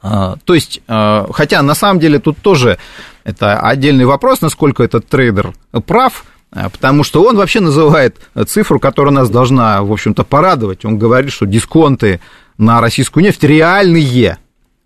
Э, 0.02 0.34
то 0.44 0.54
есть, 0.54 0.82
хотя 0.86 1.62
на 1.62 1.74
самом 1.74 2.00
деле 2.00 2.18
тут 2.18 2.38
тоже 2.38 2.78
это 3.22 3.60
отдельный 3.60 4.06
вопрос, 4.06 4.40
насколько 4.40 4.82
этот 4.82 5.06
трейдер 5.06 5.52
прав, 5.86 6.24
потому 6.50 7.04
что 7.04 7.22
он 7.22 7.36
вообще 7.36 7.60
называет 7.60 8.16
цифру, 8.48 8.80
которая 8.80 9.14
нас 9.14 9.30
должна, 9.30 9.82
в 9.82 9.92
общем-то, 9.92 10.24
порадовать. 10.24 10.84
Он 10.84 10.98
говорит, 10.98 11.30
что 11.30 11.46
дисконты 11.46 12.20
на 12.58 12.80
российскую 12.80 13.22
нефть 13.22 13.44
реальные. 13.44 14.38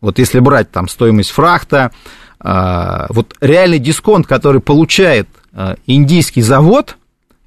Вот 0.02 0.18
если 0.18 0.40
брать 0.40 0.70
там 0.70 0.88
стоимость 0.88 1.30
фрахта, 1.30 1.90
вот 2.44 3.34
реальный 3.40 3.78
дисконт, 3.78 4.26
который 4.26 4.60
получает 4.60 5.28
индийский 5.86 6.42
завод, 6.42 6.98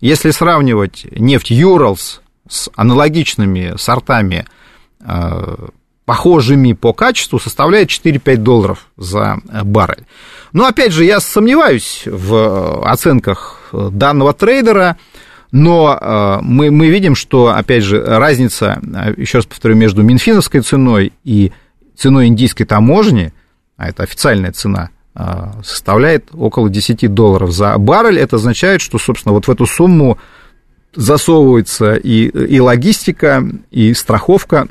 если 0.02 0.32
сравнивать 0.32 1.06
нефть 1.12 1.52
Юралс 1.52 2.22
с 2.50 2.70
аналогичными 2.76 3.76
сортами 3.78 4.46
похожими 6.08 6.72
по 6.72 6.94
качеству, 6.94 7.38
составляет 7.38 7.90
4-5 7.90 8.38
долларов 8.38 8.88
за 8.96 9.40
баррель. 9.64 10.06
Но, 10.54 10.66
опять 10.66 10.94
же, 10.94 11.04
я 11.04 11.20
сомневаюсь 11.20 12.04
в 12.06 12.90
оценках 12.90 13.70
данного 13.74 14.34
трейдера, 14.34 14.98
но 15.52 15.98
э, 16.00 16.40
мы, 16.42 16.72
мы 16.72 16.88
видим, 16.88 17.14
что, 17.14 17.48
опять 17.48 17.84
же, 17.84 18.04
разница, 18.04 18.82
еще 19.18 19.40
раз 19.40 19.46
повторю, 19.46 19.76
между 19.76 20.02
минфиновской 20.02 20.62
ценой 20.62 21.14
и 21.24 21.52
ценой 21.96 22.28
индийской 22.28 22.66
таможни, 22.66 23.34
а 23.78 23.90
это 23.90 24.04
официальная 24.04 24.52
цена, 24.52 24.90
э, 25.16 25.52
составляет 25.64 26.30
около 26.34 26.70
10 26.70 27.14
долларов 27.14 27.52
за 27.52 27.78
баррель. 27.78 28.20
Это 28.20 28.36
означает, 28.36 28.82
что, 28.82 28.98
собственно, 28.98 29.34
вот 29.34 29.48
в 29.48 29.52
эту 29.52 29.66
сумму 29.66 30.18
засовывается 30.96 31.96
и, 31.96 32.28
и 32.28 32.60
логистика, 32.60 33.48
и 33.72 33.94
страховка, 33.94 34.68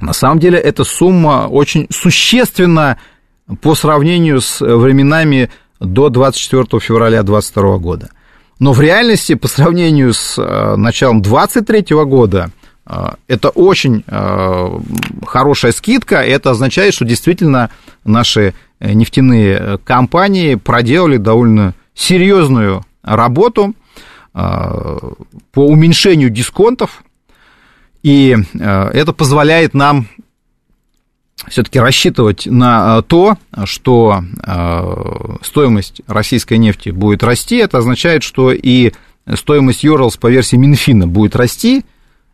на 0.00 0.12
самом 0.12 0.38
деле 0.38 0.58
эта 0.58 0.84
сумма 0.84 1.46
очень 1.48 1.86
существенна 1.90 2.98
по 3.60 3.74
сравнению 3.74 4.40
с 4.40 4.60
временами 4.60 5.50
до 5.78 6.08
24 6.08 6.80
февраля 6.80 7.22
2022 7.22 7.78
года. 7.78 8.10
Но 8.58 8.72
в 8.72 8.80
реальности, 8.80 9.34
по 9.34 9.48
сравнению 9.48 10.12
с 10.12 10.38
э, 10.38 10.76
началом 10.76 11.22
2023 11.22 11.96
года, 12.04 12.50
это 13.28 13.50
очень 13.50 14.02
э, 14.06 14.78
хорошая 15.26 15.72
скидка. 15.72 16.16
Это 16.16 16.50
означает, 16.50 16.94
что 16.94 17.04
действительно 17.04 17.70
наши 18.04 18.54
нефтяные 18.80 19.78
компании 19.84 20.54
проделали 20.56 21.18
довольно 21.18 21.74
серьезную 21.94 22.84
работу 23.02 23.74
по 24.32 25.10
уменьшению 25.54 26.30
дисконтов 26.30 27.02
и 28.02 28.34
э, 28.34 28.84
это 28.92 29.12
позволяет 29.12 29.74
нам 29.74 30.08
все-таки 31.48 31.78
рассчитывать 31.78 32.46
на 32.46 32.98
э, 32.98 33.02
то, 33.02 33.36
что 33.64 34.22
э, 34.42 35.36
стоимость 35.42 36.02
российской 36.06 36.58
нефти 36.58 36.90
будет 36.90 37.22
расти. 37.22 37.56
Это 37.56 37.78
означает, 37.78 38.22
что 38.22 38.52
и 38.52 38.92
стоимость 39.34 39.84
Юрлс 39.84 40.16
по 40.16 40.30
версии 40.30 40.56
Минфина 40.56 41.06
будет 41.06 41.36
расти. 41.36 41.84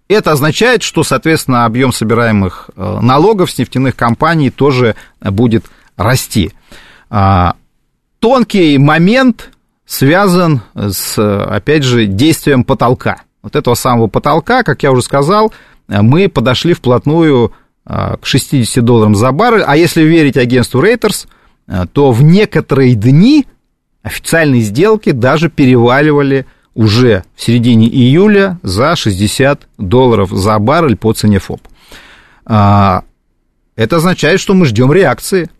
Это 0.09 0.33
означает, 0.33 0.83
что, 0.83 1.03
соответственно, 1.03 1.65
объем 1.65 1.93
собираемых 1.93 2.71
налогов 2.77 3.51
с 3.51 3.59
нефтяных 3.59 3.97
компаний 3.97 4.51
тоже 4.51 4.95
будет 5.21 5.67
расти. 5.97 6.53
А, 7.11 7.57
тонкий 8.21 8.79
момент 8.79 9.51
связан 9.85 10.61
с, 10.75 11.19
опять 11.19 11.83
же, 11.83 12.07
действием 12.07 12.63
потолка 12.63 13.23
вот 13.47 13.55
этого 13.55 13.75
самого 13.75 14.09
потолка, 14.09 14.65
как 14.65 14.83
я 14.83 14.91
уже 14.91 15.03
сказал, 15.03 15.53
э, 15.89 16.03
мы 16.03 16.29
подошли 16.29 16.75
вплотную 16.75 17.53
э, 17.87 18.17
к 18.21 18.27
60 18.27 18.85
долларам 18.85 19.15
за 19.15 19.31
баррель, 19.31 19.63
а 19.65 19.77
если 19.77 20.03
верить 20.03 20.37
агентству 20.37 20.83
Reuters, 20.83 21.29
э, 21.69 21.87
то 21.93 22.11
в 22.11 22.25
некоторые 22.25 22.97
дни 22.97 23.47
официальные 24.03 24.63
сделки 24.63 25.13
даже 25.13 25.49
переваливали 25.49 26.47
уже 26.77 27.25
в 27.35 27.43
середине 27.43 27.89
июля 27.89 28.61
за 28.63 28.95
60 28.95 29.67
долларов 29.79 30.31
за 30.31 30.59
баррель 30.61 30.97
по 30.97 31.13
цене 31.13 31.41
ФОП. 31.41 31.61
Это 32.45 33.03
означает, 33.97 34.39
что 34.39 34.55
мы 34.55 34.67
ждем 34.67 34.93
реакции 34.93 35.51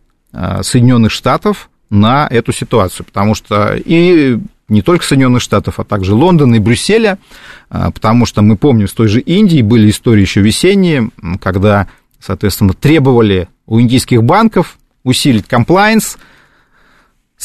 Соединенных 0.63 1.11
Штатов 1.11 1.71
на 1.91 2.29
эту 2.31 2.53
ситуацию, 2.53 3.07
потому 3.07 3.35
что 3.35 3.75
и 3.77 4.39
не 4.69 4.83
только 4.83 5.05
Соединенных 5.05 5.43
Штатов, 5.43 5.79
а 5.79 5.85
также 5.85 6.15
Лондона 6.15 6.57
и 6.57 6.59
Брюсселя, 6.59 7.19
а, 7.71 7.91
потому 7.91 8.27
что 8.27 8.43
мы 8.43 8.57
помним, 8.57 8.89
с 8.89 8.93
той 8.93 9.09
же 9.09 9.21
Индии 9.21 9.63
были 9.63 9.91
истории 9.91 10.23
еще 10.23 10.41
весенние, 10.41 11.11
когда, 11.41 11.87
соответственно, 12.21 12.73
требовали 12.73 13.49
у 13.67 13.81
индийских 13.81 14.25
банков 14.25 14.79
усилить 15.05 15.47
комплайнс, 15.47 16.19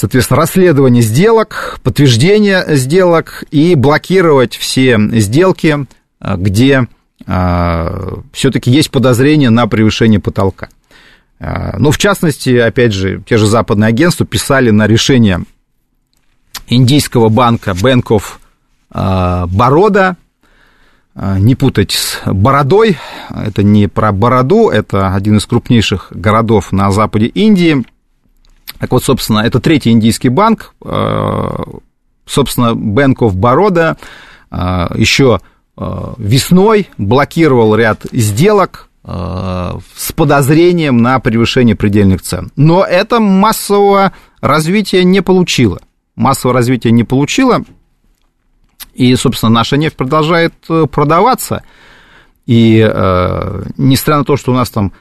соответственно, 0.02 0.40
расследование 0.40 1.04
сделок, 1.04 1.80
подтверждение 1.84 2.66
сделок 2.76 3.44
и 3.52 3.76
блокировать 3.76 4.56
все 4.56 4.98
сделки, 5.20 5.86
а, 6.20 6.38
где 6.38 6.88
а, 7.28 8.20
все-таки 8.34 8.72
есть 8.72 8.90
подозрение 8.90 9.52
на 9.52 9.68
превышение 9.68 10.20
потолка. 10.20 10.70
Ну, 11.40 11.90
в 11.90 11.98
частности, 11.98 12.56
опять 12.56 12.94
же, 12.94 13.24
те 13.28 13.38
же 13.38 13.48
западные 13.48 13.88
агентства 13.88 14.28
писали 14.28 14.70
на 14.70 14.86
решение 14.86 15.44
индийского 16.68 17.30
банка 17.30 17.72
Bank 17.72 18.04
of 18.10 18.24
а, 18.92 19.48
Борода, 19.48 20.18
а, 21.14 21.40
не 21.40 21.56
путать 21.56 21.92
с 21.92 22.22
Бородой, 22.26 22.98
это 23.30 23.64
не 23.64 23.88
про 23.88 24.12
Бороду, 24.12 24.70
это 24.70 25.14
один 25.14 25.38
из 25.38 25.46
крупнейших 25.46 26.08
городов 26.12 26.72
на 26.72 26.92
западе 26.92 27.26
Индии. 27.26 27.84
Так 28.82 28.92
вот, 28.92 29.06
собственно, 29.06 29.40
это 29.40 29.62
третий 29.62 29.92
индийский 29.92 30.28
банк, 30.28 30.76
а, 30.84 31.64
собственно, 32.26 32.74
Bank 32.74 33.20
of 33.20 33.34
Борода 33.34 33.96
еще 34.96 35.40
весной 36.18 36.90
блокировал 36.98 37.74
ряд 37.76 38.06
сделок 38.12 38.90
с 39.04 40.12
подозрением 40.14 40.98
на 40.98 41.20
превышение 41.22 41.78
предельных 41.78 42.22
цен. 42.22 42.52
Но 42.58 42.84
это 42.84 43.22
массового 43.22 44.12
развития 44.42 45.06
не 45.06 45.22
получило 45.22 45.80
массового 46.16 46.58
развития 46.58 46.92
не 46.92 47.04
получила, 47.04 47.64
и, 48.94 49.16
собственно, 49.16 49.52
наша 49.52 49.78
нефть 49.78 49.96
продолжает 49.96 50.54
э, 50.70 50.86
продаваться. 50.86 51.64
И 52.46 52.80
э, 52.80 53.64
несмотря 53.78 54.18
на 54.18 54.26
то, 54.26 54.36
что 54.36 54.52
у 54.52 54.56
нас 54.56 54.70
там 54.70 54.88
э, 54.88 54.92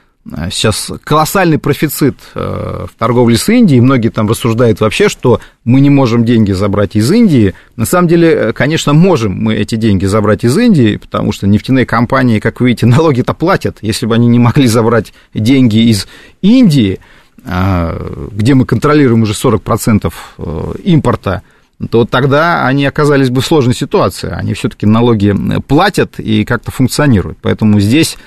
сейчас 0.51 0.91
колоссальный 1.03 1.57
профицит 1.57 2.15
э, 2.35 2.85
в 2.87 2.99
торговле 2.99 3.37
с 3.37 3.49
Индией, 3.49 3.81
многие 3.81 4.09
там 4.09 4.29
рассуждают 4.29 4.79
вообще, 4.79 5.09
что 5.09 5.41
мы 5.63 5.81
не 5.81 5.89
можем 5.89 6.25
деньги 6.25 6.51
забрать 6.51 6.95
из 6.95 7.11
Индии. 7.11 7.55
На 7.75 7.85
самом 7.85 8.07
деле, 8.07 8.29
э, 8.29 8.53
конечно, 8.53 8.93
можем 8.93 9.33
мы 9.33 9.55
эти 9.55 9.75
деньги 9.75 10.05
забрать 10.05 10.43
из 10.43 10.55
Индии, 10.57 10.97
потому 10.97 11.31
что 11.31 11.47
нефтяные 11.47 11.85
компании, 11.85 12.39
как 12.39 12.59
вы 12.59 12.67
видите, 12.67 12.85
налоги-то 12.87 13.33
платят. 13.33 13.79
Если 13.81 14.05
бы 14.05 14.13
они 14.13 14.27
не 14.27 14.39
могли 14.39 14.67
забрать 14.67 15.11
деньги 15.33 15.89
из 15.89 16.07
Индии, 16.41 16.99
где 17.43 18.53
мы 18.53 18.65
контролируем 18.65 19.23
уже 19.23 19.33
40% 19.33 20.13
э, 20.37 20.73
импорта, 20.83 21.41
то 21.89 22.05
тогда 22.05 22.67
они 22.67 22.85
оказались 22.85 23.31
бы 23.31 23.41
в 23.41 23.45
сложной 23.45 23.73
ситуации. 23.73 24.29
Они 24.29 24.53
все-таки 24.53 24.85
налоги 24.85 25.35
платят 25.67 26.19
и 26.19 26.45
как-то 26.45 26.69
функционируют. 26.69 27.39
Поэтому 27.41 27.79
здесь 27.79 28.17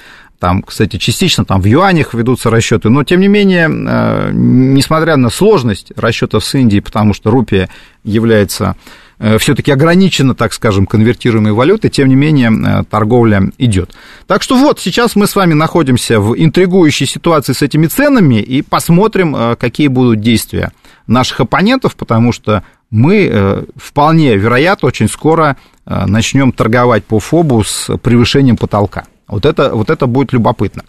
там, 0.44 0.62
кстати, 0.62 0.98
частично 0.98 1.46
там 1.46 1.62
в 1.62 1.64
юанях 1.64 2.12
ведутся 2.12 2.50
расчеты, 2.50 2.90
но 2.90 3.02
тем 3.02 3.20
не 3.20 3.28
менее, 3.28 3.66
э, 3.66 4.30
несмотря 4.35 5.16
на 5.16 5.30
сложность 5.30 5.90
расчетов 5.96 6.44
с 6.44 6.54
Индией, 6.54 6.83
потому 6.83 7.14
что 7.14 7.30
рупия 7.30 7.70
является 8.04 8.76
Э, 9.18 9.38
все-таки 9.38 9.72
ограничена, 9.72 10.35
так 10.35 10.52
скажем, 10.52 10.87
конвертируемой 10.87 11.52
валютой, 11.52 11.88
тем 11.88 12.09
не 12.09 12.14
менее 12.14 12.50
э, 12.52 12.85
торговля 12.85 13.52
идет. 13.57 13.94
Так 14.26 14.42
что 14.42 14.54
вот, 14.54 14.80
сейчас 14.80 15.16
мы 15.16 15.26
с 15.26 15.35
вами 15.35 15.54
находимся 15.54 16.20
в 16.20 16.35
интригующей 16.37 17.07
ситуации 17.07 17.54
с 17.54 17.62
этими 17.62 17.87
ценами 17.87 18.42
и 18.42 18.61
посмотрим, 18.61 19.57
какие 19.57 19.88
будут 19.88 20.20
действия 20.20 20.72
наших 21.07 21.40
оппонентов, 21.40 21.96
потому 21.96 22.33
что 22.33 22.64
мы 22.90 23.64
вполне 23.76 24.36
вероятно 24.36 24.88
очень 24.88 25.09
скоро 25.09 25.57
начнем 25.86 26.53
торговать 26.53 27.05
по 27.05 27.18
ФОБу 27.18 27.64
с 27.64 27.97
превышением 27.99 28.57
потолка. 28.57 29.05
Вот 29.27 29.47
это, 29.47 29.75
вот 29.75 29.91
это 29.91 30.07
будет 30.07 30.33
любопытно. 30.33 30.85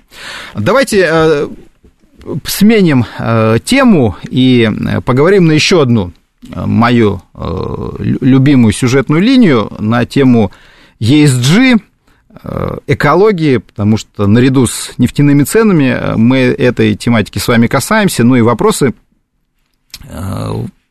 Давайте 0.56 1.48
сменим 2.46 3.06
тему 3.64 4.16
и 4.24 4.70
поговорим 5.06 5.46
на 5.46 5.52
еще 5.54 5.82
одну 5.82 6.12
мою 6.54 7.22
э, 7.34 7.96
любимую 8.00 8.74
сюжетную 8.74 9.22
линию 9.22 9.72
на 9.80 10.06
тему 10.06 10.52
ESG, 11.00 11.82
э, 12.44 12.78
экологии, 12.88 13.58
потому 13.58 13.98
что 13.98 14.28
наряду 14.28 14.68
с 14.68 14.94
нефтяными 14.98 15.44
ценами 15.44 15.96
э, 15.96 16.16
мы 16.16 16.38
этой 16.38 16.96
тематики 16.96 17.40
с 17.40 17.48
вами 17.48 17.68
касаемся, 17.68 18.24
ну 18.24 18.36
и 18.36 18.42
вопросы 18.42 18.94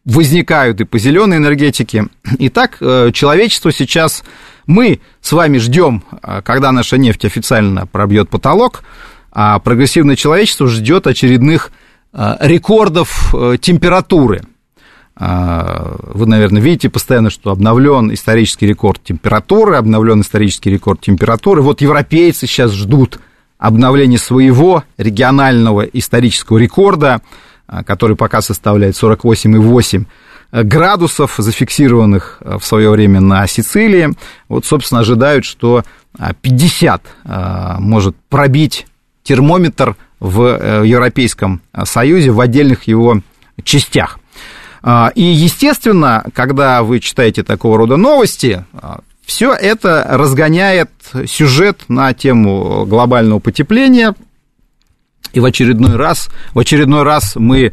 возникают 0.05 0.80
и 0.80 0.84
по 0.84 0.99
зеленой 0.99 1.36
энергетике. 1.36 2.07
Итак, 2.38 2.78
человечество 3.12 3.70
сейчас, 3.70 4.24
мы 4.66 5.00
с 5.20 5.32
вами 5.32 5.58
ждем, 5.58 6.02
когда 6.44 6.72
наша 6.72 6.98
нефть 6.98 7.24
официально 7.24 7.86
пробьет 7.86 8.28
потолок, 8.28 8.82
а 9.32 9.58
прогрессивное 9.58 10.16
человечество 10.16 10.68
ждет 10.68 11.06
очередных 11.06 11.70
рекордов 12.12 13.34
температуры– 13.60 14.42
Вы, 15.16 16.26
наверное, 16.26 16.60
видите 16.60 16.90
постоянно, 16.90 17.30
что 17.30 17.52
обновлен 17.52 18.12
исторический 18.12 18.66
рекорд 18.66 19.00
температуры, 19.04 19.76
обновлен 19.76 20.22
исторический 20.22 20.70
рекорд 20.70 21.00
температуры. 21.00 21.62
Вот 21.62 21.80
европейцы 21.80 22.46
сейчас 22.48 22.72
ждут 22.72 23.20
обновления 23.56 24.18
своего 24.18 24.82
регионального 24.98 25.82
исторического 25.82 26.58
рекорда, 26.58 27.22
который 27.86 28.16
пока 28.16 28.42
составляет 28.42 28.96
48,8 28.96 30.06
градусов, 30.62 31.34
зафиксированных 31.38 32.38
в 32.40 32.64
свое 32.64 32.90
время 32.90 33.20
на 33.20 33.46
Сицилии. 33.46 34.11
Вот, 34.48 34.64
собственно, 34.64 35.00
ожидают, 35.00 35.44
что 35.44 35.82
50 36.42 37.02
может 37.80 38.16
пробить 38.28 38.86
термометр 39.24 39.96
в 40.20 40.42
э, 40.42 40.86
Европейском 40.86 41.61
Союзе 41.84 42.30
в 42.30 42.40
отдельных 42.40 42.84
его 42.84 43.20
частях. 43.64 44.18
И, 45.14 45.22
естественно, 45.22 46.24
когда 46.34 46.82
вы 46.82 47.00
читаете 47.00 47.42
такого 47.42 47.78
рода 47.78 47.96
новости, 47.96 48.64
все 49.24 49.55
это 49.55 50.07
разгоняет 50.09 50.90
сюжет 51.26 51.84
на 51.88 52.12
тему 52.12 52.84
глобального 52.86 53.38
потепления. 53.38 54.14
И 55.32 55.40
в 55.40 55.44
очередной 55.44 55.96
раз, 55.96 56.28
в 56.52 56.59
очередной 56.59 57.02
раз 57.02 57.34
мы 57.36 57.72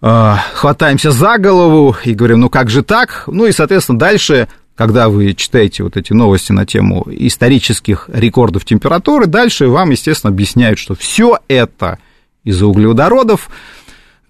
э, 0.00 0.34
хватаемся 0.54 1.10
за 1.10 1.38
голову 1.38 1.96
и 2.04 2.14
говорим, 2.14 2.40
ну 2.40 2.48
как 2.48 2.70
же 2.70 2.82
так? 2.82 3.24
Ну 3.26 3.46
и, 3.46 3.52
соответственно, 3.52 3.98
дальше 3.98 4.48
когда 4.78 5.08
вы 5.08 5.34
читаете 5.34 5.82
вот 5.82 5.96
эти 5.96 6.12
новости 6.12 6.52
на 6.52 6.64
тему 6.64 7.04
исторических 7.10 8.08
рекордов 8.12 8.64
температуры, 8.64 9.26
дальше 9.26 9.66
вам, 9.66 9.90
естественно, 9.90 10.32
объясняют, 10.32 10.78
что 10.78 10.94
все 10.94 11.40
это 11.48 11.98
из-за 12.44 12.68
углеводородов, 12.68 13.50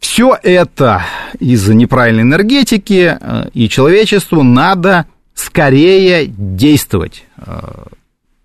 все 0.00 0.38
это 0.42 1.04
из-за 1.38 1.74
неправильной 1.74 2.22
энергетики, 2.22 3.18
э, 3.20 3.50
и 3.52 3.68
человечеству 3.68 4.42
надо 4.42 5.04
скорее 5.34 6.24
действовать. 6.26 7.26
Э, 7.36 7.84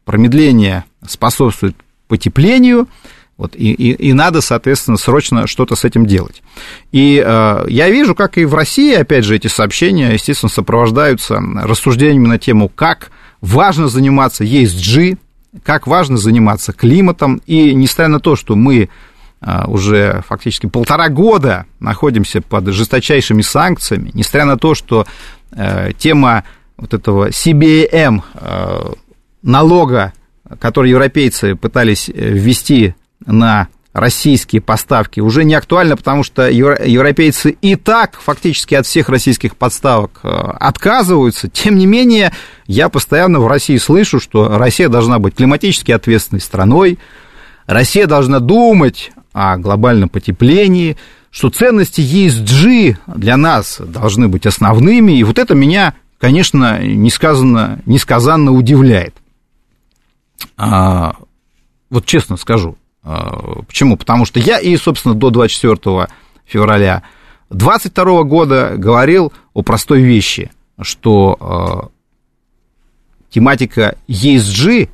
промедление 0.04 0.84
способствует 1.08 1.78
потеплению, 2.10 2.90
вот, 3.38 3.56
и, 3.56 3.72
и, 3.72 3.92
и 3.94 4.14
надо, 4.14 4.42
соответственно, 4.42 4.98
срочно 4.98 5.48
что-то 5.48 5.76
с 5.76 5.86
этим 5.86 6.06
делать. 6.06 6.44
И 6.92 7.22
э, 7.26 7.66
я 7.68 7.90
вижу, 7.90 8.14
как 8.14 8.38
и 8.38 8.46
в 8.46 8.54
России, 8.54 8.94
опять 8.94 9.26
же, 9.26 9.36
эти 9.36 9.48
сообщения, 9.48 10.14
естественно, 10.14 10.50
сопровождаются 10.50 11.42
рассуждениями 11.64 12.28
на 12.28 12.38
тему, 12.38 12.70
как 12.70 13.12
важно 13.42 13.88
заниматься 13.88 14.44
ESG, 14.44 15.18
как 15.64 15.88
важно 15.88 16.18
заниматься 16.18 16.74
климатом. 16.74 17.42
И 17.48 17.74
несмотря 17.74 18.08
на 18.08 18.20
то, 18.20 18.36
что 18.36 18.56
мы 18.56 18.90
э, 19.42 19.64
уже 19.66 20.24
фактически 20.28 20.68
полтора 20.68 21.10
года 21.10 21.66
находимся 21.80 22.40
под 22.40 22.68
жесточайшими 22.68 23.42
санкциями, 23.42 24.12
несмотря 24.14 24.46
на 24.46 24.58
то, 24.58 24.76
что 24.76 25.08
э, 25.52 25.92
тема 25.98 26.44
вот 26.78 26.94
этого 26.94 27.30
CBM, 27.30 28.22
э, 28.36 28.94
налога, 29.42 30.14
который 30.60 30.92
европейцы 30.92 31.56
пытались 31.56 32.10
ввести 32.10 32.94
на 33.26 33.68
российские 33.94 34.62
поставки 34.62 35.20
уже 35.20 35.44
не 35.44 35.54
актуально, 35.54 35.96
потому 35.96 36.24
что 36.24 36.50
европейцы 36.50 37.52
и 37.62 37.76
так 37.76 38.20
фактически 38.20 38.74
от 38.74 38.88
всех 38.88 39.08
российских 39.08 39.56
подставок 39.56 40.20
э, 40.24 40.28
отказываются. 40.28 41.48
Тем 41.48 41.78
не 41.78 41.86
менее, 41.86 42.34
я 42.66 42.90
постоянно 42.90 43.40
в 43.40 43.48
России 43.48 43.78
слышу, 43.78 44.20
что 44.20 44.58
Россия 44.58 44.90
должна 44.90 45.20
быть 45.20 45.36
климатически 45.36 45.92
ответственной 45.92 46.42
страной, 46.42 46.98
Россия 47.68 48.08
должна 48.08 48.40
думать 48.40 49.12
о 49.32 49.58
глобальном 49.58 50.10
потеплении, 50.10 50.98
что 51.30 51.50
ценности 51.50 52.02
ESG 52.02 52.98
для 53.16 53.38
нас 53.38 53.80
должны 53.80 54.28
быть 54.28 54.46
основными, 54.46 55.14
и 55.14 55.24
вот 55.24 55.38
это 55.38 55.56
меня, 55.56 55.94
конечно, 56.20 56.84
несказанно, 56.84 57.80
несказанно 57.86 58.52
удивляет. 58.52 59.16
А, 60.58 61.16
вот 61.90 62.06
честно 62.06 62.38
скажу, 62.38 62.78
почему? 63.04 63.98
Потому 63.98 64.26
что 64.26 64.40
я 64.40 64.60
и, 64.60 64.76
собственно, 64.78 65.14
до 65.14 65.30
24 65.30 66.08
февраля 66.46 67.04
22 67.50 68.24
года 68.24 68.74
говорил 68.78 69.32
о 69.54 69.62
простой 69.62 70.02
вещи, 70.02 70.52
что 70.82 71.90
э, 71.90 73.30
тематика 73.30 73.96
ESG, 74.08 74.90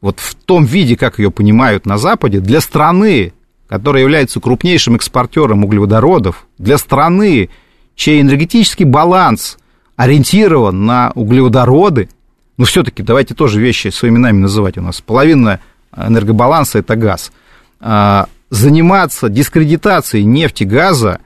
вот 0.00 0.18
в 0.20 0.34
том 0.34 0.64
виде, 0.64 0.96
как 0.96 1.18
ее 1.18 1.30
понимают 1.30 1.86
на 1.86 1.98
Западе, 1.98 2.40
для 2.40 2.60
страны, 2.60 3.32
которая 3.68 4.02
является 4.02 4.40
крупнейшим 4.40 4.96
экспортером 4.96 5.64
углеводородов, 5.64 6.46
для 6.58 6.78
страны, 6.78 7.50
чей 7.94 8.20
энергетический 8.20 8.84
баланс 8.84 9.58
ориентирован 9.96 10.86
на 10.86 11.12
углеводороды, 11.14 12.08
ну, 12.56 12.64
все-таки 12.64 13.02
давайте 13.02 13.34
тоже 13.34 13.60
вещи 13.60 13.88
своими 13.88 14.16
именами 14.16 14.38
называть. 14.38 14.78
У 14.78 14.82
нас 14.82 15.00
половина 15.00 15.60
энергобаланса– 15.96 16.78
это 16.80 16.96
газ. 16.96 17.32
А, 17.80 18.26
заниматься 18.50 19.28
дискредитацией 19.28 20.24
нефти, 20.24 20.64
газа 20.64 21.20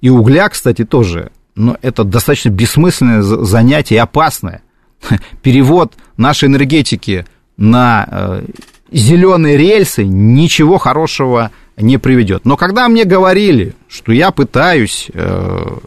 и 0.00 0.10
угля, 0.10 0.48
кстати, 0.48 0.84
тоже, 0.84 1.30
но 1.54 1.76
это 1.82 2.04
достаточно 2.04 2.50
бессмысленное 2.50 3.22
занятие 3.22 3.96
и 3.96 3.98
опасное. 3.98 4.62
Перевод 5.42 5.94
нашей 6.16 6.48
энергетики 6.48 7.26
на 7.56 8.06
э, 8.10 8.44
зеленые 8.90 9.56
рельсы 9.56 10.04
ничего 10.04 10.78
хорошего 10.78 11.50
не 11.76 11.98
приведет. 11.98 12.44
Но 12.44 12.56
когда 12.56 12.88
мне 12.88 13.04
говорили, 13.04 13.74
что 13.88 14.12
я 14.12 14.30
пытаюсь 14.30 15.10
э, 15.12 15.78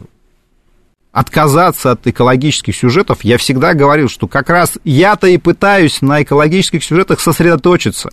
отказаться 1.18 1.94
от 1.94 2.06
экологических 2.06 2.76
сюжетов, 2.76 3.24
я 3.24 3.40
всегда 3.40 3.74
говорил, 3.74 4.08
что 4.08 4.28
как 4.28 4.52
раз 4.52 4.78
я-то 4.84 5.26
и 5.26 5.38
пытаюсь 5.38 6.04
на 6.04 6.22
экологических 6.22 6.84
сюжетах 6.84 7.20
сосредоточиться. 7.20 8.12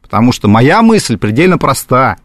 Потому 0.00 0.32
что 0.32 0.48
моя 0.48 0.80
мысль 0.80 1.18
предельно 1.18 1.58
проста. 1.58 2.16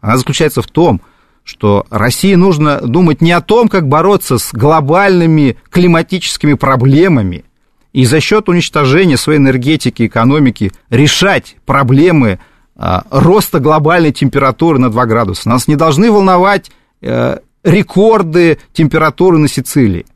Она 0.00 0.16
заключается 0.16 0.60
в 0.60 0.66
том, 0.66 1.00
что 1.44 1.86
России 1.88 2.34
нужно 2.34 2.80
думать 2.80 3.20
не 3.20 3.30
о 3.30 3.40
том, 3.40 3.68
как 3.68 3.86
бороться 3.86 4.38
с 4.38 4.52
глобальными 4.52 5.56
климатическими 5.70 6.54
проблемами 6.54 7.44
и 7.92 8.06
за 8.06 8.18
счет 8.18 8.48
уничтожения 8.48 9.16
своей 9.16 9.38
энергетики, 9.38 10.06
экономики 10.06 10.72
решать 10.90 11.54
проблемы 11.64 12.40
а, 12.74 13.04
роста 13.08 13.60
глобальной 13.60 14.10
температуры 14.10 14.80
на 14.80 14.90
2 14.90 15.06
градуса. 15.06 15.48
Нас 15.48 15.68
не 15.68 15.76
должны 15.76 16.10
волновать 16.10 16.72
э, 17.02 17.38
рекорды 17.64 18.58
температуры 18.72 19.38
на 19.38 19.48
Сицилии. 19.48 20.06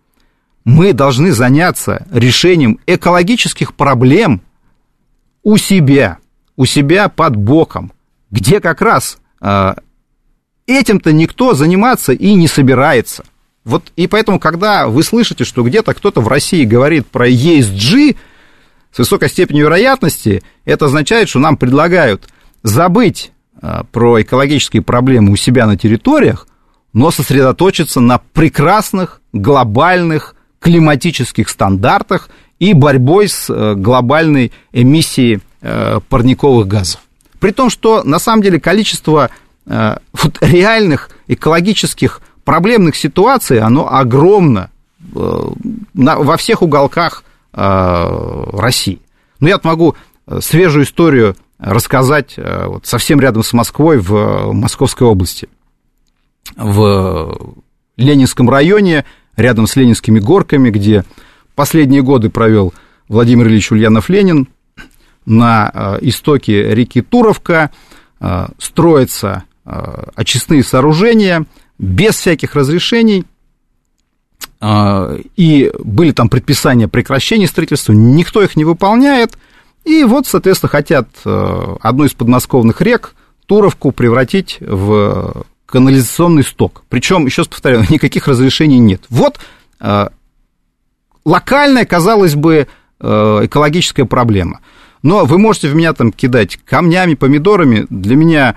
Мы 0.65 0.93
должны 0.93 1.33
заняться 1.33 2.07
решением 2.13 2.79
экологических 2.87 3.75
проблем 3.75 4.43
у 5.43 5.57
себя, 5.57 6.19
у 6.57 6.67
себя 6.67 7.09
под 7.09 7.37
боком, 7.37 7.93
где 8.31 8.61
как 8.61 8.83
раз 8.83 9.19
э, 9.41 9.75
этим-то 10.67 11.13
никто 11.13 11.55
заниматься 11.55 12.13
и 12.13 12.35
не 12.35 12.47
собирается. 12.47 13.25
Вот 13.65 13.93
и 13.97 14.07
поэтому, 14.07 14.39
когда 14.39 14.89
вы 14.89 15.03
слышите, 15.03 15.45
что 15.45 15.63
где-то 15.63 15.95
кто-то 15.95 16.21
в 16.21 16.29
России 16.29 16.65
говорит 16.65 17.07
про 17.07 17.29
ESG 17.29 18.17
с 18.93 18.99
высокой 18.99 19.31
степенью 19.31 19.67
вероятности, 19.67 20.43
это 20.67 20.87
означает, 20.87 21.31
что 21.31 21.39
нам 21.39 21.57
предлагают 21.57 22.29
забыть 22.63 23.33
э, 23.63 23.83
про 23.91 24.21
экологические 24.21 24.83
проблемы 24.83 25.33
у 25.33 25.37
себя 25.37 25.67
на 25.67 25.79
территориях, 25.79 26.48
но 26.93 27.11
сосредоточиться 27.11 28.01
на 28.01 28.19
прекрасных 28.19 29.21
глобальных 29.33 30.35
климатических 30.61 31.49
стандартах 31.49 32.29
и 32.59 32.73
борьбой 32.73 33.29
с 33.29 33.49
э, 33.49 33.75
глобальной 33.75 34.53
эмиссией 34.73 35.41
э, 35.61 36.01
парниковых 36.09 36.67
газов. 36.67 37.01
При 37.39 37.53
том, 37.53 37.71
что 37.71 38.03
на 38.03 38.19
самом 38.19 38.43
деле 38.43 38.59
количество 38.59 39.31
э, 39.67 39.97
реальных 40.41 41.11
экологических 41.29 42.21
проблемных 42.45 42.97
ситуаций, 42.97 43.61
оно 43.61 43.93
огромно 43.93 44.71
во 45.13 46.37
всех 46.39 46.63
уголках 46.63 47.23
России. 47.53 49.01
Но 49.39 49.49
я 49.49 49.61
могу 49.63 49.95
свежую 50.41 50.87
историю 50.87 51.37
рассказать 51.59 52.35
вот, 52.37 52.87
совсем 52.87 53.21
рядом 53.21 53.43
с 53.43 53.53
Москвой 53.53 53.99
в 53.99 54.53
Московской 54.53 55.07
области 55.07 55.49
в 56.57 57.57
Ленинском 57.97 58.49
районе, 58.49 59.05
рядом 59.37 59.67
с 59.67 59.77
Ленинскими 59.77 60.19
горками, 60.19 60.71
где 60.71 61.05
последние 61.55 62.03
годы 62.03 62.31
провел 62.31 62.73
Владимир 63.09 63.49
Ильич 63.49 63.73
Ульянов-Ленин. 63.73 64.49
На 65.27 65.71
э, 65.73 65.99
истоке 66.03 66.75
реки 66.75 67.03
Туровка 67.03 67.71
э, 68.21 68.47
строятся 68.59 69.45
э, 69.65 70.05
очистные 70.15 70.63
сооружения 70.63 71.45
без 71.79 72.15
всяких 72.15 72.55
разрешений, 72.55 73.25
и 75.37 75.73
были 75.79 76.11
там 76.11 76.29
предписания 76.29 76.89
прекращения 76.89 77.47
строительства, 77.47 77.93
никто 77.93 78.43
их 78.43 78.57
не 78.57 78.65
выполняет, 78.65 79.39
и 79.85 80.03
вот, 80.03 80.27
соответственно, 80.27 80.71
хотят 80.71 81.09
одну 81.25 82.05
из 82.05 82.15
подмосковных 82.15 82.81
рек, 82.81 83.15
Туровку, 83.47 83.93
превратить 83.93 84.57
в 84.59 85.45
канализационный 85.69 86.43
сток. 86.43 86.85
Причем, 86.89 87.27
еще 87.27 87.43
раз 87.43 87.49
повторяю, 87.49 87.85
никаких 87.91 88.27
разрешений 88.27 88.79
нет. 88.79 89.03
Вот 89.11 89.39
э, 89.81 90.09
локальная, 91.25 91.85
казалось 91.85 92.35
бы, 92.35 92.67
э, 93.01 93.41
экологическая 93.43 94.07
проблема. 94.07 94.61
Но 95.03 95.25
вы 95.25 95.39
можете 95.39 95.69
в 95.69 95.75
меня 95.75 95.93
там 95.93 96.11
кидать 96.11 96.59
камнями, 96.65 97.15
помидорами. 97.15 97.87
Для 97.91 98.17
меня 98.17 98.57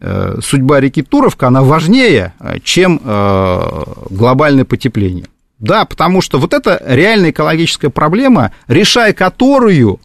э, 0.00 0.38
судьба 0.42 0.80
реки 0.80 1.02
Туровка, 1.02 1.48
она 1.48 1.62
важнее, 1.62 2.32
э, 2.38 2.58
чем 2.62 3.00
э, 3.02 3.82
глобальное 4.10 4.64
потепление. 4.64 5.26
Да, 5.58 5.84
потому 5.84 6.22
что 6.22 6.38
вот 6.38 6.54
это 6.54 6.82
реальная 6.86 7.30
экологическая 7.30 7.90
проблема, 7.90 8.52
решая 8.66 9.12
которую 9.12 10.00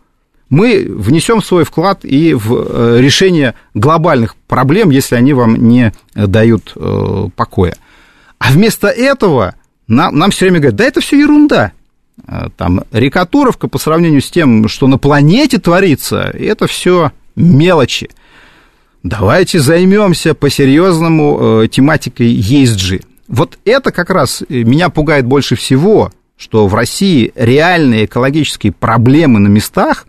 мы 0.50 0.86
внесем 0.88 1.42
свой 1.42 1.64
вклад 1.64 2.04
и 2.04 2.34
в 2.34 2.54
э, 2.54 2.98
решение 3.00 3.56
глобальных 3.74 4.36
проблем, 4.36 4.90
если 4.90 5.16
они 5.16 5.34
вам 5.34 5.56
не 5.68 5.94
дают 6.14 6.74
э, 6.76 7.30
покоя. 7.36 7.76
А 8.40 8.52
вместо 8.52 8.88
этого 8.88 9.56
нам, 9.88 10.18
нам 10.18 10.32
все 10.32 10.46
время 10.46 10.60
говорят, 10.60 10.76
да 10.76 10.86
это 10.86 11.02
все 11.02 11.20
ерунда. 11.20 11.72
Э, 12.28 12.48
там 12.56 12.82
река 12.92 13.26
Туровка 13.26 13.68
по 13.68 13.78
сравнению 13.78 14.22
с 14.22 14.30
тем, 14.30 14.68
что 14.68 14.88
на 14.88 14.98
планете 14.98 15.60
творится, 15.60 16.34
это 16.34 16.68
все 16.68 17.12
мелочи. 17.36 18.10
Давайте 19.04 19.60
займемся 19.60 20.34
по-серьезному 20.34 21.64
э, 21.64 21.68
тематикой 21.68 22.34
ESG. 22.34 23.04
Вот 23.28 23.60
это 23.66 23.92
как 23.92 24.10
раз 24.10 24.44
меня 24.50 24.90
пугает 24.90 25.26
больше 25.26 25.56
всего, 25.56 26.12
что 26.38 26.68
в 26.68 26.76
России 26.76 27.32
реальные 27.36 28.06
экологические 28.06 28.72
проблемы 28.72 29.40
на 29.40 29.48
местах 29.48 30.08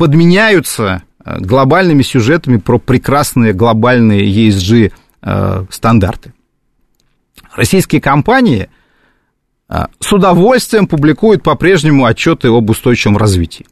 подменяются 0.00 1.02
э, 1.22 1.38
глобальными 1.40 2.00
сюжетами 2.00 2.56
про 2.56 2.78
прекрасные 2.78 3.52
глобальные 3.52 4.26
ESG 4.48 4.92
стандарты. 5.70 6.32
Российские 7.54 8.00
компании– 8.00 8.70
а, 9.70 9.88
с 10.00 10.12
удовольствием 10.12 10.88
публикуют 10.88 11.44
по-прежнему 11.44 12.04
отчеты 12.04 12.48
об 12.48 12.68
устойчивом 12.70 13.16
развитии. 13.16 13.66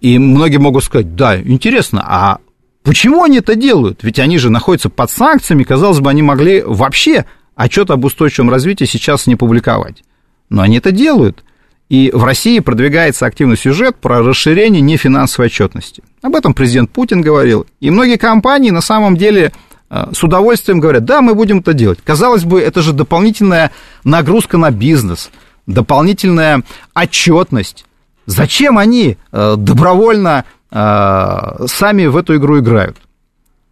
И 0.00 0.18
многие 0.18 0.58
могут 0.58 0.84
сказать, 0.84 1.14
да, 1.16 1.40
интересно, 1.40 2.02
а 2.06 2.38
почему 2.82 3.22
они 3.22 3.38
это 3.38 3.56
делают? 3.56 4.02
Ведь 4.02 4.18
они 4.18 4.38
же 4.38 4.50
находятся 4.50 4.90
под 4.90 5.10
санкциями, 5.10 5.64
казалось 5.64 6.00
бы, 6.00 6.10
они 6.10 6.22
могли 6.22 6.62
вообще 6.62 7.24
отчет 7.54 7.90
об 7.90 8.04
устойчивом 8.04 8.50
развитии 8.50 8.84
сейчас 8.84 9.26
не 9.26 9.36
публиковать. 9.36 10.02
Но 10.50 10.62
они 10.62 10.78
это 10.78 10.92
делают. 10.92 11.44
И 11.88 12.10
в 12.12 12.24
России 12.24 12.60
продвигается 12.60 13.26
активный 13.26 13.56
сюжет 13.56 13.96
про 13.96 14.20
расширение 14.22 14.80
нефинансовой 14.80 15.46
отчетности. 15.46 16.02
Об 16.22 16.34
этом 16.34 16.54
президент 16.54 16.90
Путин 16.90 17.20
говорил. 17.20 17.66
И 17.80 17.90
многие 17.90 18.16
компании 18.16 18.70
на 18.70 18.80
самом 18.80 19.16
деле 19.16 19.52
Э, 19.94 20.08
с 20.12 20.22
удовольствием 20.24 20.80
говорят, 20.80 21.04
да, 21.04 21.20
мы 21.20 21.34
будем 21.34 21.58
это 21.58 21.72
делать. 21.72 22.00
Казалось 22.02 22.44
бы, 22.44 22.60
это 22.60 22.82
же 22.82 22.92
дополнительная 22.92 23.70
нагрузка 24.02 24.58
на 24.58 24.72
бизнес, 24.72 25.30
дополнительная 25.66 26.64
отчетность. 26.94 27.86
Зачем 28.26 28.78
они 28.78 29.18
э, 29.30 29.54
добровольно 29.56 30.46
э, 30.70 31.66
сами 31.68 32.06
в 32.06 32.16
эту 32.16 32.36
игру 32.36 32.58
играют? 32.58 32.96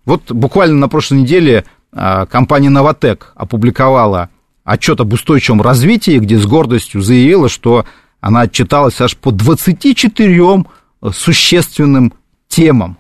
Вот 0.05 0.31
буквально 0.31 0.77
на 0.77 0.89
прошлой 0.89 1.21
неделе 1.21 1.65
компания 1.93 2.71
Новотек 2.71 3.33
опубликовала 3.37 4.31
отчет 4.65 5.01
об 5.01 5.13
устойчивом 5.13 5.63
развитии, 5.63 6.19
где 6.19 6.39
с 6.39 6.47
гордостью 6.47 7.03
заявила, 7.03 7.49
что 7.49 7.85
она 8.23 8.43
отчиталась 8.43 8.99
аж 9.03 9.19
по 9.19 9.31
24 9.31 10.65
существенным 11.13 12.15
темам 12.49 12.97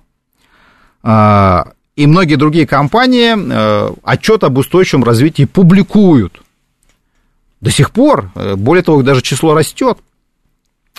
и 1.97 2.07
многие 2.07 2.37
другие 2.37 2.67
компании 2.67 3.35
э, 3.37 3.93
отчет 4.03 4.45
об 4.45 4.59
устойчивом 4.59 5.05
развитии 5.05 5.45
публикуют. 5.45 6.43
До 7.61 7.71
сих 7.71 7.91
пор, 7.91 8.33
э, 8.35 8.57
более 8.57 8.83
того, 8.83 9.03
даже 9.03 9.21
число 9.21 9.55
растет. 9.55 9.99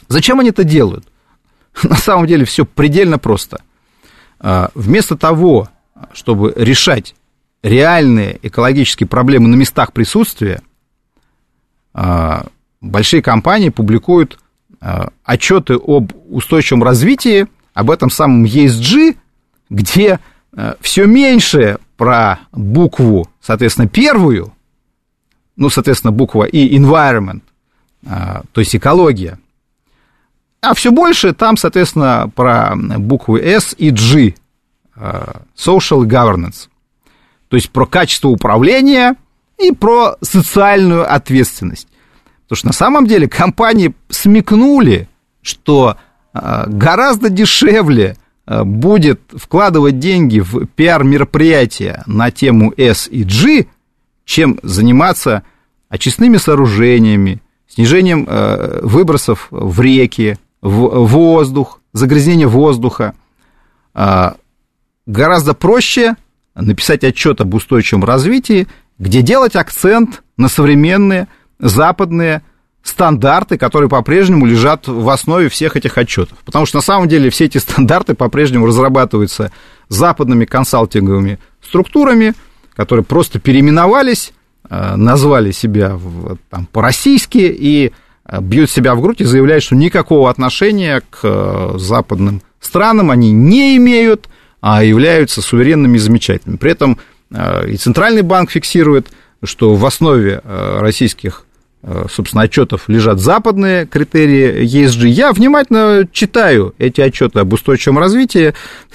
Зачем 0.07 0.39
они 0.39 0.49
это 0.49 0.63
делают? 0.63 1.05
На 1.83 1.95
самом 1.95 2.27
деле 2.27 2.45
все 2.45 2.65
предельно 2.65 3.17
просто. 3.17 3.61
Э, 4.39 4.67
вместо 4.75 5.17
того, 5.17 5.67
чтобы 6.13 6.53
решать 6.55 7.15
реальные 7.63 8.39
экологические 8.43 9.07
проблемы 9.07 9.47
на 9.47 9.55
местах 9.55 9.93
присутствия, 9.93 10.61
большие 12.83 13.21
компании 13.21 13.69
публикуют 13.69 14.39
отчеты 15.23 15.75
об 15.75 16.11
устойчивом 16.29 16.83
развитии, 16.83 17.47
об 17.73 17.89
этом 17.89 18.09
самом 18.09 18.43
ESG, 18.43 19.15
где 19.69 20.19
Э, 20.55 20.75
все 20.81 21.05
меньше 21.05 21.77
про 21.97 22.39
букву, 22.51 23.27
соответственно, 23.41 23.87
первую, 23.87 24.53
ну, 25.55 25.69
соответственно, 25.69 26.11
буква 26.11 26.43
и 26.43 26.77
environment, 26.77 27.41
э, 28.05 28.41
то 28.51 28.61
есть 28.61 28.75
экология, 28.75 29.39
а 30.61 30.73
все 30.73 30.91
больше 30.91 31.33
там, 31.33 31.57
соответственно, 31.57 32.31
про 32.35 32.75
буквы 32.75 33.41
S 33.41 33.75
и 33.77 33.89
G, 33.89 34.35
э, 34.95 35.33
social 35.55 36.03
governance, 36.05 36.69
то 37.47 37.57
есть 37.57 37.71
про 37.71 37.85
качество 37.85 38.29
управления 38.29 39.15
и 39.57 39.71
про 39.71 40.17
социальную 40.21 41.11
ответственность. 41.11 41.87
Потому 42.43 42.57
что 42.57 42.67
на 42.67 42.73
самом 42.73 43.07
деле 43.07 43.27
компании 43.27 43.93
смекнули, 44.09 45.07
что 45.41 45.97
гораздо 46.33 47.29
дешевле 47.29 48.17
Э, 48.45 48.63
будет 48.63 49.21
вкладывать 49.33 49.99
деньги 49.99 50.39
в 50.39 50.65
пиар-мероприятия 50.65 52.03
на 52.05 52.29
тему 52.29 52.73
S 52.75 53.07
и 53.09 53.23
G, 53.23 53.67
чем 54.25 54.59
заниматься 54.63 55.43
очистными 55.87 56.37
сооружениями, 56.37 57.41
снижением 57.67 58.25
э, 58.27 58.81
выбросов 58.83 59.47
в 59.49 59.79
реки, 59.79 60.37
в 60.61 61.05
воздух, 61.05 61.81
загрязнение 61.91 62.47
воздуха. 62.47 63.15
Гораздо 65.05 65.53
проще 65.53 66.15
написать 66.55 67.03
отчет 67.03 67.41
об 67.41 67.53
устойчивом 67.53 68.05
развитии, 68.05 68.69
где 68.97 69.21
делать 69.21 69.57
акцент 69.57 70.23
на 70.37 70.47
современные 70.47 71.27
западные 71.63 72.43
стандарты, 72.83 73.57
которые 73.57 73.89
по-прежнему 73.89 74.45
лежат 74.45 74.87
в 74.87 75.09
основе 75.09 75.47
всех 75.49 75.75
этих 75.77 75.97
отчетов. 75.97 76.37
Потому 76.45 76.65
что 76.65 76.77
на 76.77 76.81
самом 76.81 77.07
деле 77.07 77.29
все 77.29 77.45
эти 77.45 77.57
стандарты 77.57 78.13
по-прежнему 78.13 78.65
разрабатываются 78.65 79.51
западными 79.87 80.45
консалтинговыми 80.45 81.39
структурами, 81.61 82.33
которые 82.75 83.05
просто 83.05 83.39
переименовались, 83.39 84.33
э, 84.69 84.95
назвали 84.95 85.51
себя 85.51 85.97
там, 86.49 86.65
по-российски 86.65 87.37
и 87.37 87.93
э, 88.25 88.41
бьют 88.41 88.69
себя 88.69 88.95
в 88.95 89.01
грудь 89.01 89.21
и 89.21 89.25
заявляют, 89.25 89.63
что 89.63 89.75
никакого 89.75 90.29
отношения 90.29 91.01
к 91.09 91.19
э, 91.23 91.73
западным 91.77 92.41
странам 92.59 93.11
они 93.11 93.31
не 93.31 93.77
имеют, 93.77 94.27
а 94.59 94.83
являются 94.83 95.41
суверенными 95.41 95.97
и 95.97 95.99
замечательными. 95.99 96.57
При 96.57 96.71
этом 96.71 96.97
и 97.67 97.77
Центральный 97.77 98.21
банк 98.21 98.51
фиксирует, 98.51 99.07
что 99.43 99.73
в 99.73 99.83
основе 99.87 100.39
российских 100.45 101.47
собственно, 102.09 102.43
отчетов 102.43 102.87
лежат 102.87 103.19
западные 103.19 103.85
критерии 103.85 104.63
ESG. 104.63 105.07
Я 105.07 105.33
внимательно 105.33 106.07
читаю 106.11 106.73
эти 106.77 107.01
отчеты 107.01 107.39
об 107.39 107.51
устойчивом 107.51 107.99
развитии. 107.99 108.53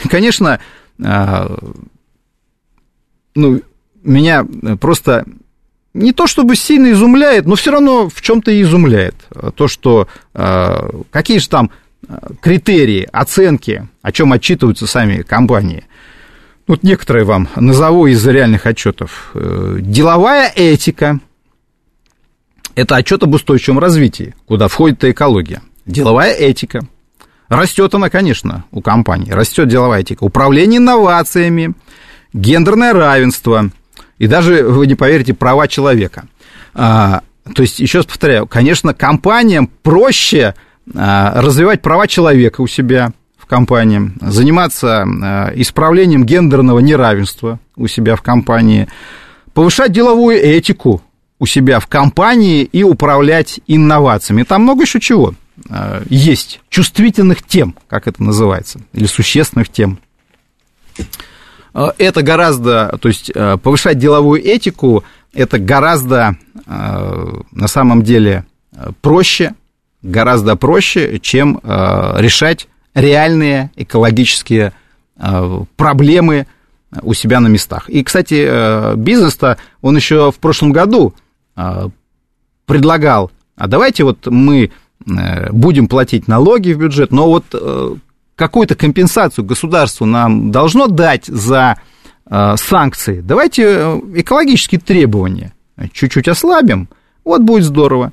Конечно, 0.09 0.59
э, 0.99 1.57
ну, 3.35 3.61
меня 4.03 4.47
просто 4.81 5.27
не 5.93 6.13
то 6.13 6.27
чтобы 6.27 6.57
сильно 6.57 6.93
изумляет, 6.93 7.47
но 7.47 7.57
все 7.57 7.73
равно 7.73 8.09
в 8.09 8.23
чем-то 8.23 8.51
и 8.51 8.63
изумляет 8.63 9.17
то, 9.55 9.69
что 9.69 10.09
э, 10.35 10.91
какие 11.11 11.39
же 11.39 11.49
там 11.49 11.71
критерии, 12.41 13.09
оценки, 13.13 13.89
о 14.03 14.13
чем 14.13 14.33
отчитываются 14.33 14.87
сами 14.87 15.23
компании. 15.23 15.85
Вот 16.67 16.83
некоторые 16.83 17.25
вам 17.25 17.49
назову 17.57 18.07
из 18.07 18.27
реальных 18.27 18.67
отчетов. 18.67 19.33
Деловая 19.35 20.53
этика, 20.55 21.19
это 22.79 22.97
отчет 22.97 23.23
об 23.25 23.35
устойчивом 23.35 23.81
развитии, 23.81 24.35
куда 24.47 24.69
входит 24.69 25.03
и 25.03 25.11
экология. 25.11 25.63
Деловая 25.85 26.33
этика. 26.33 26.83
Растет 27.49 27.93
она, 27.95 28.09
конечно, 28.09 28.65
у 28.71 28.83
компании. 28.83 29.33
Растет 29.33 29.69
деловая 29.69 30.01
этика. 30.01 30.23
Управление 30.23 30.79
инновациями, 30.79 31.75
гендерное 32.33 32.93
равенство 32.93 33.71
и 34.19 34.27
даже, 34.27 34.63
вы 34.63 34.87
не 34.87 34.95
поверите, 34.95 35.35
права 35.35 35.67
человека. 35.67 36.27
А, 36.75 37.23
то 37.53 37.63
есть, 37.63 37.81
еще 37.81 37.99
раз 37.99 38.07
повторяю, 38.07 38.47
конечно, 38.47 38.95
компаниям 38.95 39.69
проще 39.83 40.55
а, 40.95 41.41
развивать 41.41 41.83
права 41.83 42.07
человека 42.07 42.61
у 42.61 42.67
себя 42.67 43.13
в 43.37 43.47
компании, 43.47 44.13
заниматься 44.21 45.03
а, 45.03 45.53
исправлением 45.55 46.25
гендерного 46.25 46.79
неравенства 46.81 47.59
у 47.77 47.89
себя 47.89 48.15
в 48.15 48.23
компании, 48.23 48.89
повышать 49.55 49.93
деловую 49.93 50.37
этику 50.37 51.03
у 51.39 51.47
себя 51.47 51.81
в 51.81 51.87
компании 51.87 52.63
и 52.65 52.83
управлять 52.83 53.61
инновациями. 53.67 54.43
Там 54.43 54.63
много 54.63 54.83
еще 54.83 55.01
чего 55.01 55.35
э, 55.69 56.03
есть, 56.09 56.61
чувствительных 56.69 57.43
тем, 57.43 57.75
как 57.89 58.09
это 58.09 58.23
называется, 58.23 58.81
или 58.93 59.07
существенных 59.07 59.69
тем. 59.69 59.99
это 61.99 62.23
гораздо, 62.23 62.99
то 63.01 63.09
есть 63.09 63.33
повышать 63.63 63.99
деловую 63.99 64.45
этику, 64.45 65.05
это 65.33 65.59
гораздо 65.59 66.37
на 66.67 67.69
самом 67.69 68.03
деле 68.03 68.45
проще, 69.01 69.55
гораздо 70.03 70.57
проще, 70.57 71.19
чем 71.21 71.61
решать 71.63 72.69
реальные 72.95 73.71
экологические 73.77 74.73
проблемы 75.77 76.47
у 77.03 77.15
себя 77.15 77.41
на 77.41 77.49
местах. 77.49 77.89
И, 77.89 78.03
кстати, 78.03 78.97
бизнес-то, 78.97 79.59
он 79.83 79.97
еще 79.97 80.33
в 80.33 80.37
прошлом 80.37 80.73
году 80.73 81.15
предлагал, 82.67 83.31
а 83.57 83.67
давайте 83.67 84.05
вот 84.05 84.27
мы 84.27 84.71
Э, 85.07 85.51
будем 85.53 85.89
платить 85.89 86.29
налоги 86.29 86.73
в 86.73 86.79
бюджет, 86.79 87.13
но 87.13 87.29
вот 87.29 87.45
э, 87.53 87.95
какую-то 88.35 88.75
компенсацию 88.75 89.45
государству 89.45 90.07
нам 90.07 90.51
должно 90.51 90.87
дать 90.87 91.27
за 91.27 91.79
э, 92.29 92.55
санкции. 92.57 93.21
Давайте 93.21 94.01
экологические 94.15 94.81
требования 94.81 95.53
чуть-чуть 95.93 96.29
ослабим, 96.29 96.89
вот 97.25 97.43
будет 97.43 97.65
здорово. 97.65 98.13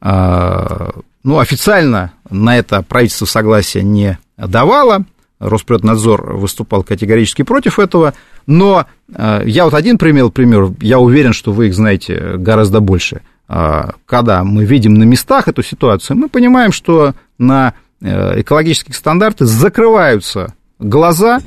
Ну, 0.00 1.38
официально 1.38 2.12
на 2.28 2.56
это 2.56 2.82
правительство 2.82 3.26
согласия 3.26 3.82
не 3.82 4.18
давало, 4.36 5.04
Росприроднадзор 5.42 6.36
выступал 6.36 6.82
категорически 6.82 7.42
против 7.42 7.78
этого, 7.78 8.14
но 8.46 8.86
я 9.08 9.64
вот 9.64 9.74
один 9.74 9.98
пример, 9.98 10.30
пример, 10.30 10.70
я 10.80 10.98
уверен, 10.98 11.32
что 11.32 11.52
вы 11.52 11.68
их 11.68 11.74
знаете 11.74 12.36
гораздо 12.36 12.80
больше– 12.80 13.20
а, 13.54 13.90
когда 14.06 14.44
мы 14.44 14.64
видим 14.64 14.94
на 14.94 15.04
местах 15.04 15.46
эту 15.46 15.62
ситуацию, 15.62 16.16
мы 16.16 16.30
понимаем, 16.30 16.72
что 16.72 17.12
на 17.36 17.74
э, 18.00 18.40
экологические 18.40 18.94
стандарты 18.94 19.44
закрываются 19.44 20.54
глаза, 20.78 21.40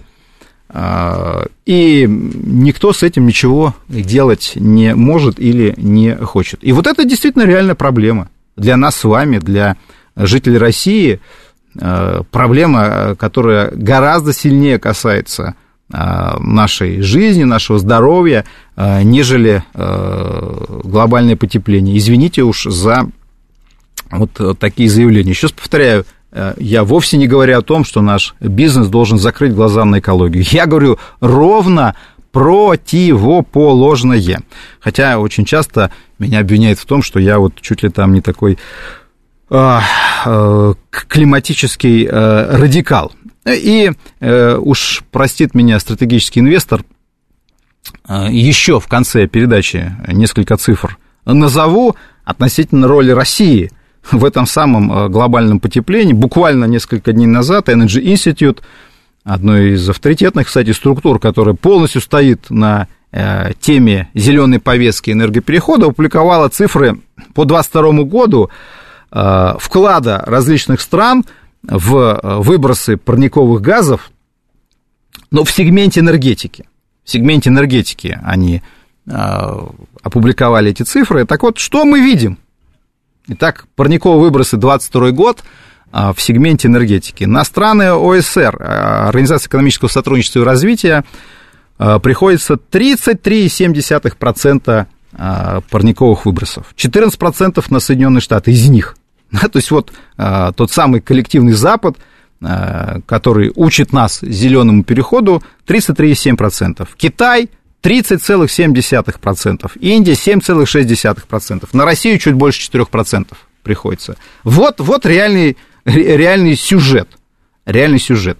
а, 0.69 1.47
и 1.65 2.05
никто 2.07 2.93
с 2.93 3.01
этим 3.01 3.25
ничего 3.25 3.73
делать 3.87 4.51
не 4.53 4.93
может 4.93 5.39
или 5.39 5.73
не 5.77 6.15
хочет. 6.15 6.59
И 6.61 6.73
вот 6.73 6.85
это 6.85 7.05
действительно 7.05 7.43
реальная 7.43 7.73
проблема 7.73 8.29
для 8.55 8.77
нас 8.77 8.97
с 8.97 9.03
вами, 9.03 9.39
для 9.39 9.75
жителей 10.15 10.59
России, 10.59 11.13
э, 11.13 11.19
проблема, 12.31 13.15
которая 13.17 13.71
гораздо 13.71 14.33
сильнее 14.33 14.79
касается 14.79 15.55
Э, 15.93 16.37
нашей 16.39 17.01
жизни, 17.01 17.43
нашего 17.43 17.77
здоровья, 17.77 18.43
э, 18.75 19.03
нежели 19.03 19.63
э, 19.75 20.81
глобальное 20.83 21.35
потепление. 21.35 21.95
Извините 21.95 22.41
уж 22.41 22.63
за 22.63 23.07
вот 24.09 24.31
такие 24.57 24.89
заявления. 24.89 25.29
Еще 25.29 25.49
повторяю, 25.49 26.05
я 26.57 26.83
вовсе 26.83 27.17
не 27.17 27.27
говорю 27.27 27.59
о 27.59 27.61
том, 27.61 27.85
что 27.85 28.01
наш 28.01 28.33
бизнес 28.39 28.87
должен 28.87 29.19
закрыть 29.19 29.53
глаза 29.53 29.85
на 29.85 29.99
экологию. 29.99 30.43
Я 30.49 30.65
говорю 30.65 30.97
ровно 31.21 31.93
противоположное. 32.31 34.41
Хотя 34.79 35.19
очень 35.19 35.45
часто 35.45 35.91
меня 36.17 36.39
обвиняют 36.39 36.79
в 36.79 36.85
том, 36.85 37.03
что 37.03 37.19
я 37.19 37.37
вот 37.39 37.61
чуть 37.61 37.83
ли 37.83 37.89
там 37.89 38.13
не 38.13 38.21
такой 38.21 38.57
климатический 40.89 42.07
радикал. 42.07 43.11
И 43.45 43.91
э, 44.21 44.57
уж 44.57 45.03
простит 45.11 45.53
меня 45.53 45.79
стратегический 45.79 46.39
инвестор, 46.39 46.83
э, 48.07 48.27
еще 48.31 48.79
в 48.79 48.87
конце 48.87 49.27
передачи 49.27 49.95
несколько 50.07 50.57
цифр 50.57 50.97
назову 51.25 51.95
относительно 52.23 52.87
роли 52.87 53.11
России 53.11 53.71
в 54.11 54.25
этом 54.25 54.47
самом 54.47 54.91
э, 54.91 55.09
глобальном 55.09 55.59
потеплении. 55.59 56.13
Буквально 56.13 56.65
несколько 56.65 57.13
дней 57.13 57.27
назад 57.27 57.69
Energy 57.69 58.01
Institute, 58.01 58.61
одно 59.23 59.57
из 59.59 59.87
авторитетных, 59.87 60.47
кстати, 60.47 60.71
структур, 60.71 61.19
которая 61.19 61.55
полностью 61.55 62.01
стоит 62.01 62.49
на 62.49 62.87
теме 63.61 64.09
зеленой 64.13 64.59
повестки 64.59 65.09
энергоперехода, 65.09 65.85
опубликовала 65.85 66.49
цифры 66.49 66.99
по 67.33 67.45
2022 67.45 68.03
году 68.03 68.49
вклада 69.11 70.23
различных 70.25 70.81
стран– 70.81 71.25
в 71.67 71.95
э, 71.95 72.37
выбросы 72.39 72.95
парниковых 72.97 73.61
газов, 73.61 74.09
но 75.31 75.43
в 75.43 75.49
сегменте 75.51 76.01
энергетики. 76.01 76.67
В 77.03 77.09
сегменте 77.11 77.49
энергетики 77.49 78.19
они 78.23 78.61
э, 79.07 79.59
опубликовали 80.01 80.71
эти 80.71 80.83
цифры. 80.83 81.25
Так 81.25 81.43
вот, 81.43 81.57
что 81.57 81.83
мы 81.85 81.99
видим? 81.99 82.37
Итак, 83.27 83.65
парниковые 83.75 84.21
выбросы 84.21 84.55
22 84.57 85.11
год 85.11 85.43
э, 85.91 86.13
в 86.15 86.21
сегменте 86.21 86.67
энергетики. 86.67 87.23
На 87.25 87.43
страны 87.43 87.91
ОСР, 87.91 88.55
Организация 88.61 89.49
экономического 89.49 89.89
сотрудничества 89.89 90.41
и 90.41 90.43
развития, 90.43 91.03
приходится 91.77 92.53
33,7% 92.53 94.85
парниковых 95.17 96.25
выбросов. 96.25 96.73
14% 96.75 97.63
на 97.69 97.79
Соединенные 97.79 98.21
Штаты 98.21 98.51
из 98.51 98.67
них– 98.67 98.95
то 99.51 99.57
есть 99.57 99.71
вот 99.71 99.91
а, 100.17 100.51
тот 100.51 100.71
самый 100.71 101.01
коллективный 101.01 101.53
Запад, 101.53 101.97
а, 102.41 102.99
который 103.05 103.51
учит 103.55 103.93
нас 103.93 104.19
зеленому 104.21 104.83
переходу, 104.83 105.43
33,7%. 105.67 106.87
Китай 106.97 107.49
30,7%. 107.81 109.71
Индия 109.79 110.13
7,6%. 110.13 111.69
На 111.73 111.85
Россию 111.85 112.19
чуть 112.19 112.33
больше 112.33 112.69
4% 112.71 113.27
приходится. 113.63 114.17
Вот, 114.43 114.79
вот 114.79 115.05
реальный, 115.05 115.57
реальный 115.85 116.55
сюжет. 116.55 117.09
Реальный 117.65 117.99
сюжет. 117.99 118.39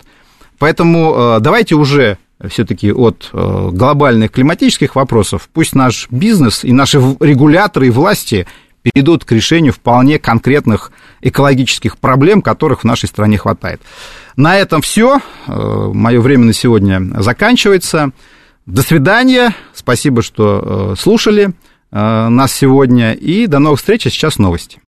Поэтому 0.59 1.13
а, 1.15 1.39
давайте 1.39 1.75
уже 1.75 2.17
все-таки 2.47 2.91
от 2.91 3.29
глобальных 3.31 4.31
климатических 4.31 4.95
вопросов, 4.95 5.49
пусть 5.53 5.73
наш 5.73 6.07
бизнес 6.11 6.63
и 6.63 6.73
наши 6.73 6.97
регуляторы 7.19 7.87
и 7.87 7.91
власти 7.91 8.45
перейдут 8.85 9.25
к 9.25 9.31
решению 9.31 9.73
вполне 9.73 10.19
конкретных 10.19 10.91
экологических 11.21 11.97
проблем, 11.97 12.43
которых 12.43 12.81
в 12.81 12.83
нашей 12.83 13.09
стране 13.09 13.37
хватает. 13.37 13.81
На 14.35 14.57
этом 14.57 14.81
все. 14.83 15.21
Э, 15.47 15.91
Мое 15.91 16.21
время 16.21 16.45
на 16.45 16.53
сегодня 16.53 17.01
заканчивается. 17.21 18.11
До 18.67 18.83
свидания. 18.83 19.55
Спасибо, 19.73 20.21
что 20.21 20.93
э, 20.93 21.01
слушали 21.01 21.53
э, 21.91 22.27
нас 22.29 22.53
сегодня. 22.53 23.13
И 23.13 23.47
до 23.47 23.57
новых 23.57 23.79
встреч. 23.79 24.05
А 24.05 24.11
сейчас 24.11 24.37
новости. 24.37 24.79